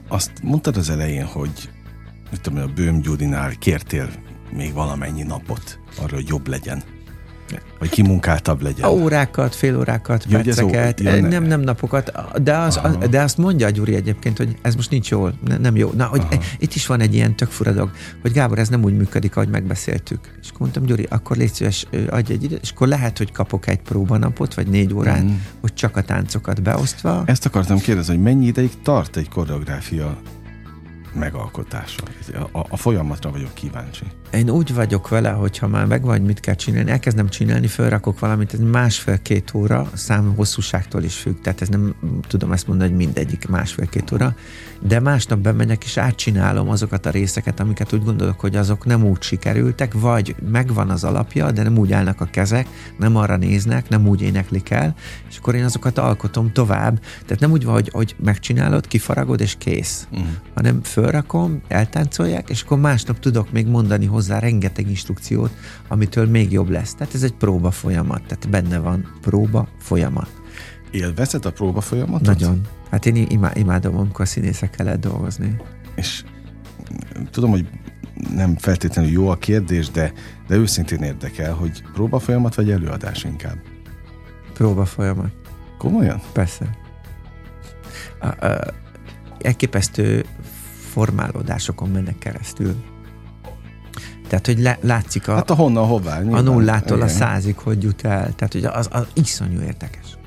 [0.07, 1.70] Azt mondtad az elején, hogy
[2.32, 4.10] mit tudom, a Bőm Gyurinál kértél
[4.51, 6.84] még valamennyi napot arra, hogy jobb legyen.
[7.80, 8.86] Vagy kimunkáltabb legyen.
[8.86, 12.11] A órákat, fél órákat, ja, perceket, ó, nem, nem napokat,
[12.43, 15.57] de, az, az, de azt mondja a Gyuri egyébként, hogy ez most nincs jól, ne,
[15.57, 15.91] nem jó.
[15.95, 16.41] Na, hogy Aha.
[16.57, 19.49] itt is van egy ilyen tök fura dolog, hogy Gábor, ez nem úgy működik, ahogy
[19.49, 20.38] megbeszéltük.
[20.41, 23.82] És mondtam, Gyuri, akkor légy szíves, adj egy időt, és akkor lehet, hogy kapok egy
[23.82, 25.36] próbanapot, vagy négy órát, mm.
[25.61, 27.23] hogy csak a táncokat beosztva.
[27.25, 30.17] Ezt akartam kérdezni, hogy mennyi ideig tart egy koreográfia
[31.13, 32.03] megalkotása.
[32.51, 34.03] A, a folyamatra vagyok kíváncsi.
[34.34, 38.19] Én úgy vagyok vele, hogy ha már megvan, hogy mit kell csinálni, elkezdem csinálni, felrakok
[38.19, 41.95] valamit, ez másfél-két óra, szám hosszúságtól is függ, tehát ez nem
[42.27, 44.36] tudom ezt mondani, hogy mindegyik másfél-két óra,
[44.82, 49.21] de másnap bemegyek és átcsinálom azokat a részeket, amiket úgy gondolok, hogy azok nem úgy
[49.21, 52.67] sikerültek, vagy megvan az alapja, de nem úgy állnak a kezek,
[52.97, 54.95] nem arra néznek, nem úgy éneklik el,
[55.30, 56.99] és akkor én azokat alkotom tovább.
[57.25, 60.27] Tehát nem úgy van, hogy, hogy megcsinálod, kifaragod és kész, uh-huh.
[60.53, 65.51] hanem fölrakom, eltáncolják, és akkor másnap tudok még mondani hozzá rengeteg instrukciót,
[65.88, 66.93] amitől még jobb lesz.
[66.95, 70.30] Tehát ez egy próba folyamat, tehát benne van próba folyamat.
[70.91, 72.28] Élvezed a próba folyamatot?
[72.28, 72.61] Nagyon.
[72.91, 75.55] Hát én imádom, amikor a színészekkel lehet dolgozni.
[75.95, 76.24] És
[77.32, 77.67] tudom, hogy
[78.34, 80.13] nem feltétlenül jó a kérdés, de,
[80.47, 83.57] de őszintén érdekel, hogy próba folyamat vagy előadás inkább?
[84.53, 85.32] Próba folyamat.
[85.78, 86.22] Komolyan?
[86.34, 86.78] Persze.
[88.20, 88.74] A, a,
[89.39, 90.26] elképesztő
[90.91, 92.76] formálódásokon mennek keresztül.
[94.30, 95.36] Tehát, hogy le, látszik a...
[95.36, 96.19] Hát a honnan, hová.
[96.21, 96.47] Nyilván.
[96.47, 97.09] A nullától Igen.
[97.09, 98.34] a százig, hogy jut el.
[98.36, 100.17] Tehát, hogy az, az iszonyú érdekes.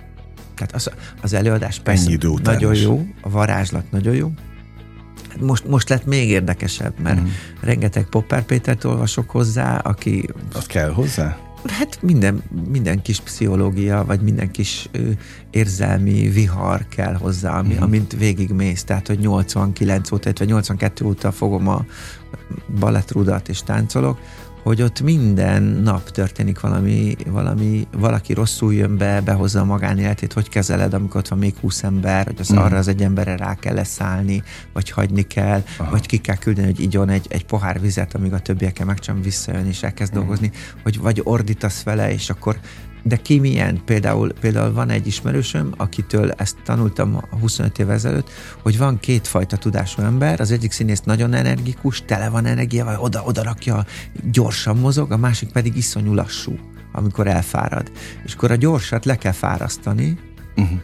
[0.54, 0.90] Tehát az,
[1.22, 4.32] az előadás persze idő nagyon jó, a varázslat nagyon jó.
[5.40, 7.26] Most, most lett még érdekesebb, mert mm.
[7.60, 10.28] rengeteg Popper Pétert olvasok hozzá, aki...
[10.54, 11.36] Az kell hozzá?
[11.66, 15.10] Hát minden, minden kis pszichológia, vagy minden kis ö,
[15.50, 17.82] érzelmi vihar kell hozzá, ami, mm.
[17.82, 18.84] amint végigmész.
[18.84, 21.84] Tehát, hogy 89 óta, vagy 82 óta fogom a
[22.78, 24.18] balettrudat és táncolok,
[24.62, 30.48] hogy ott minden nap történik valami, valami, valaki rosszul jön be, behozza a magánéletét, hogy
[30.48, 32.56] kezeled, amikor ott van még 20 ember, hogy az mm.
[32.56, 34.42] arra az egy emberre rá kell leszállni,
[34.72, 35.90] vagy hagyni kell, Aha.
[35.90, 39.24] vagy ki kell küldeni, hogy igyon egy, egy pohár vizet, amíg a többiekkel meg csak
[39.24, 40.18] visszajön és elkezd mm.
[40.18, 40.50] dolgozni,
[40.82, 42.58] hogy vagy ordítasz vele, és akkor
[43.02, 43.84] de ki milyen?
[43.84, 48.30] Például, például van egy ismerősöm, akitől ezt tanultam 25 évvel ezelőtt,
[48.62, 53.84] hogy van kétfajta tudású ember, az egyik színész nagyon energikus, tele van energiával, oda-oda rakja,
[54.32, 56.58] gyorsan mozog, a másik pedig iszonyú lassú,
[56.92, 57.92] amikor elfárad.
[58.24, 60.18] És akkor a gyorsat le kell fárasztani,
[60.56, 60.78] uh-huh.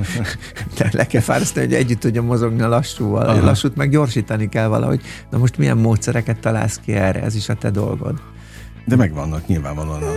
[0.78, 3.26] De le kell fárasztani, hogy együtt tudja mozogni a lassúval.
[3.26, 3.40] Aha.
[3.40, 5.00] A lassút meg gyorsítani kell valahogy.
[5.30, 7.22] Na most milyen módszereket találsz ki erre?
[7.22, 8.20] Ez is a te dolgod.
[8.84, 10.12] De megvannak nyilvánvalóan a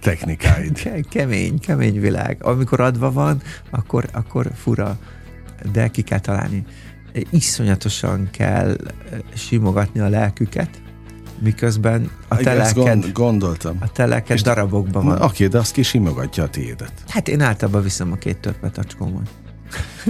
[0.00, 0.88] technikáid.
[1.08, 2.36] Kemény, kemény világ.
[2.40, 4.98] Amikor adva van, akkor, akkor fura,
[5.72, 6.64] de ki kell találni.
[7.30, 8.76] Iszonyatosan kell
[9.34, 10.82] simogatni a lelküket,
[11.38, 13.76] miközben a teleket, gond, gondoltam.
[13.80, 15.22] A teleket És darabokban van.
[15.22, 16.92] Oké, de azt ki simogatja a tiédet.
[17.08, 19.22] Hát én általában viszem a két törpet acskómon.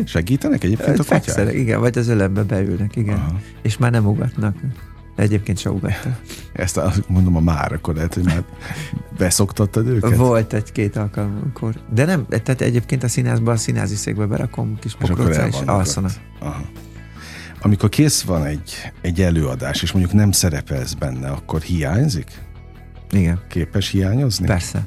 [0.05, 1.55] Segítenek egyébként a katyák?
[1.55, 3.16] igen, vagy az ölembe beülnek, igen.
[3.16, 3.41] Aha.
[3.62, 4.57] És már nem ugatnak.
[5.16, 6.18] Egyébként se ugatta.
[6.52, 8.44] Ezt mondom a már, akkor lehet, hogy már
[9.18, 10.16] beszoktattad őket?
[10.16, 11.74] Volt egy-két alkalomkor.
[11.94, 16.12] De nem, tehát egyébként a színházban, a színházi székbe berakom kis pokróca, és alszanak.
[16.40, 16.62] Aha.
[17.62, 22.30] Amikor kész van egy, egy előadás, és mondjuk nem szerepelsz benne, akkor hiányzik?
[23.10, 23.40] Igen.
[23.48, 24.46] Képes hiányozni?
[24.46, 24.86] Persze.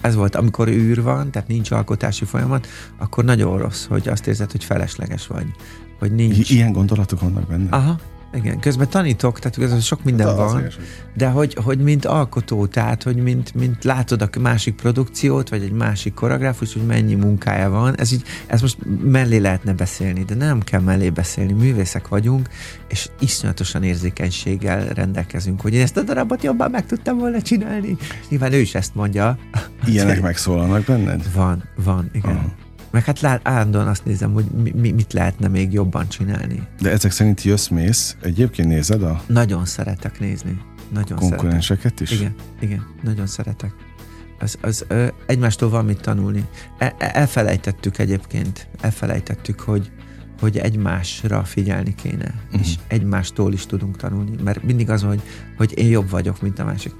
[0.00, 2.66] Ez volt, amikor űr van, tehát nincs alkotási folyamat,
[2.98, 5.46] akkor nagyon rossz, hogy azt érzed, hogy felesleges vagy.
[5.98, 6.50] Hogy nincs...
[6.50, 7.70] I- ilyen gondolatok vannak benne?
[7.70, 7.98] Aha,
[8.36, 10.68] igen, közben tanítok, tehát közben sok minden de van,
[11.14, 15.72] de hogy, hogy mint alkotó, tehát hogy mint, mint látod a másik produkciót, vagy egy
[15.72, 20.60] másik koreográfus, hogy mennyi munkája van, ez így, ez most mellé lehetne beszélni, de nem
[20.60, 22.48] kell mellé beszélni, művészek vagyunk,
[22.88, 27.96] és iszonyatosan érzékenységgel rendelkezünk, hogy én ezt a darabot jobban meg tudtam volna csinálni.
[28.28, 29.38] Nyilván ő is ezt mondja.
[29.86, 31.32] Ilyenek megszólalnak benned?
[31.34, 32.36] Van, van, igen.
[32.36, 32.65] Aha.
[32.96, 34.44] Meg hát állandóan azt nézem, hogy
[34.74, 36.62] mi, mit lehetne még jobban csinálni.
[36.80, 39.22] De ezek szerint jössz-mész, egyébként nézed a...
[39.26, 40.60] Nagyon szeretek nézni.
[40.92, 42.10] Nagyon konkurenseket szeretek.
[42.10, 42.20] is?
[42.20, 43.72] Igen, igen, nagyon szeretek.
[44.38, 46.44] Az, az ö, egymástól van mit tanulni.
[46.78, 49.90] E, e, elfelejtettük egyébként, elfelejtettük, hogy,
[50.40, 52.60] hogy egymásra figyelni kéne, uh-huh.
[52.60, 55.22] és egymástól is tudunk tanulni, mert mindig az, hogy,
[55.56, 56.92] hogy én jobb vagyok, mint a másik.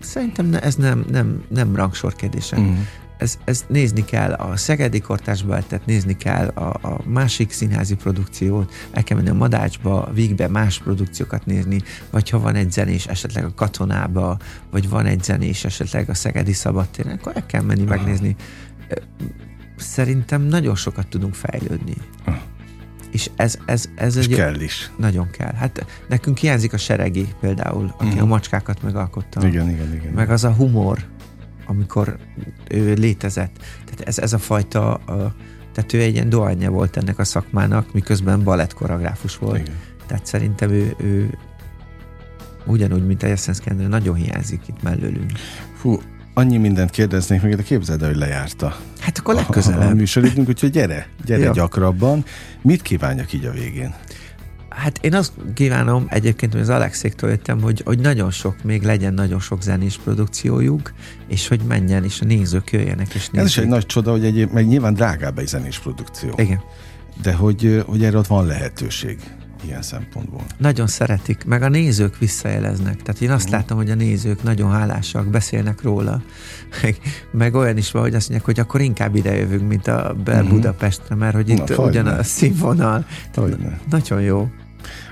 [0.00, 2.56] Szerintem ne, ez nem, nem, nem rangsor kérdése.
[2.56, 2.78] Uh-huh
[3.18, 8.72] ez, ez nézni kell a Szegedi Kortás Ballettet, nézni kell a, a másik színházi produkciót,
[8.90, 13.44] el kell menni a Madácsba, Vígbe más produkciókat nézni, vagy ha van egy zenés esetleg
[13.44, 14.38] a Katonába,
[14.70, 17.94] vagy van egy zenés esetleg a Szegedi Szabadtéren, akkor el kell menni Aha.
[17.94, 18.36] megnézni.
[19.76, 21.94] Szerintem nagyon sokat tudunk fejlődni.
[22.24, 22.40] Aha.
[23.10, 24.90] És ez, ez, ez És egy, kell is.
[24.96, 25.52] Nagyon kell.
[25.52, 28.22] Hát nekünk hiányzik a seregi például, aki uh-huh.
[28.22, 29.46] a macskákat megalkotta.
[29.46, 30.12] Igen, igen, igen.
[30.12, 31.06] Meg az a humor,
[31.68, 32.16] amikor
[32.70, 33.56] ő létezett.
[33.84, 35.34] Tehát ez, ez a fajta, a,
[35.72, 39.58] tehát ő egy ilyen dohányja volt ennek a szakmának, miközben balettkoreográfus volt.
[39.58, 39.74] Igen.
[40.06, 41.38] Tehát szerintem ő, ő
[42.66, 45.32] ugyanúgy, mint a Jessenszkendő, nagyon hiányzik itt mellőlünk.
[45.76, 46.00] Fú,
[46.34, 48.76] annyi mindent kérdeznék még, de képzeld el, hogy lejárta.
[48.98, 49.80] Hát akkor legközelebb.
[49.80, 51.52] A, a műsoridünk, úgyhogy gyere, gyere ja.
[51.52, 52.24] gyakrabban.
[52.62, 53.94] Mit kívánjak így a végén?
[54.78, 59.14] Hát én azt kívánom egyébként, hogy az Alexéktől jöttem, hogy, hogy nagyon sok, még legyen
[59.14, 60.92] nagyon sok zenés produkciójuk,
[61.28, 63.40] és hogy menjen, és a nézők jöjjenek és nézzék.
[63.40, 66.32] Ez is egy nagy csoda, hogy egyéb, meg nyilván drágább egy zenés produkció.
[66.36, 66.60] Igen.
[67.22, 69.18] De hogy, hogy erre ott van lehetőség
[69.64, 70.40] ilyen szempontból.
[70.58, 73.02] Nagyon szeretik, meg a nézők visszajeleznek.
[73.02, 73.60] Tehát én azt uh-huh.
[73.60, 76.22] látom, hogy a nézők nagyon hálásak, beszélnek róla.
[76.82, 76.98] Meg,
[77.42, 80.34] meg olyan is van, hogy azt mondják, hogy akkor inkább ide jövünk, mint a Bel
[80.34, 80.50] uh-huh.
[80.50, 83.06] Budapestre, mert hogy itt Na, ugyanaz a színvonal.
[83.90, 84.48] Nagyon jó.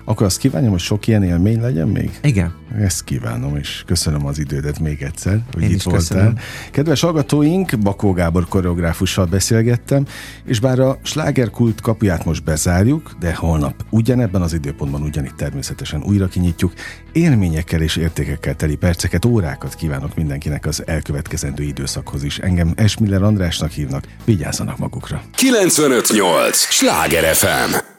[0.08, 2.18] Akkor azt kívánom, hogy sok ilyen élmény legyen még?
[2.22, 2.54] Igen.
[2.78, 6.00] Ezt kívánom, és köszönöm az idődet még egyszer, hogy Én itt voltál.
[6.00, 6.34] Köszönöm.
[6.70, 10.06] Kedves hallgatóink, Bakó Gábor koreográfussal beszélgettem,
[10.44, 16.26] és bár a slágerkult kapuját most bezárjuk, de holnap ugyanebben az időpontban ugyanitt természetesen újra
[16.28, 16.72] kinyitjuk,
[17.12, 22.38] élményekkel és értékekkel teli perceket, órákat kívánok mindenkinek az elkövetkezendő időszakhoz is.
[22.38, 25.22] Engem Esmiller Andrásnak hívnak, vigyázzanak magukra.
[25.34, 26.56] 958!
[26.56, 27.94] Sláger FM!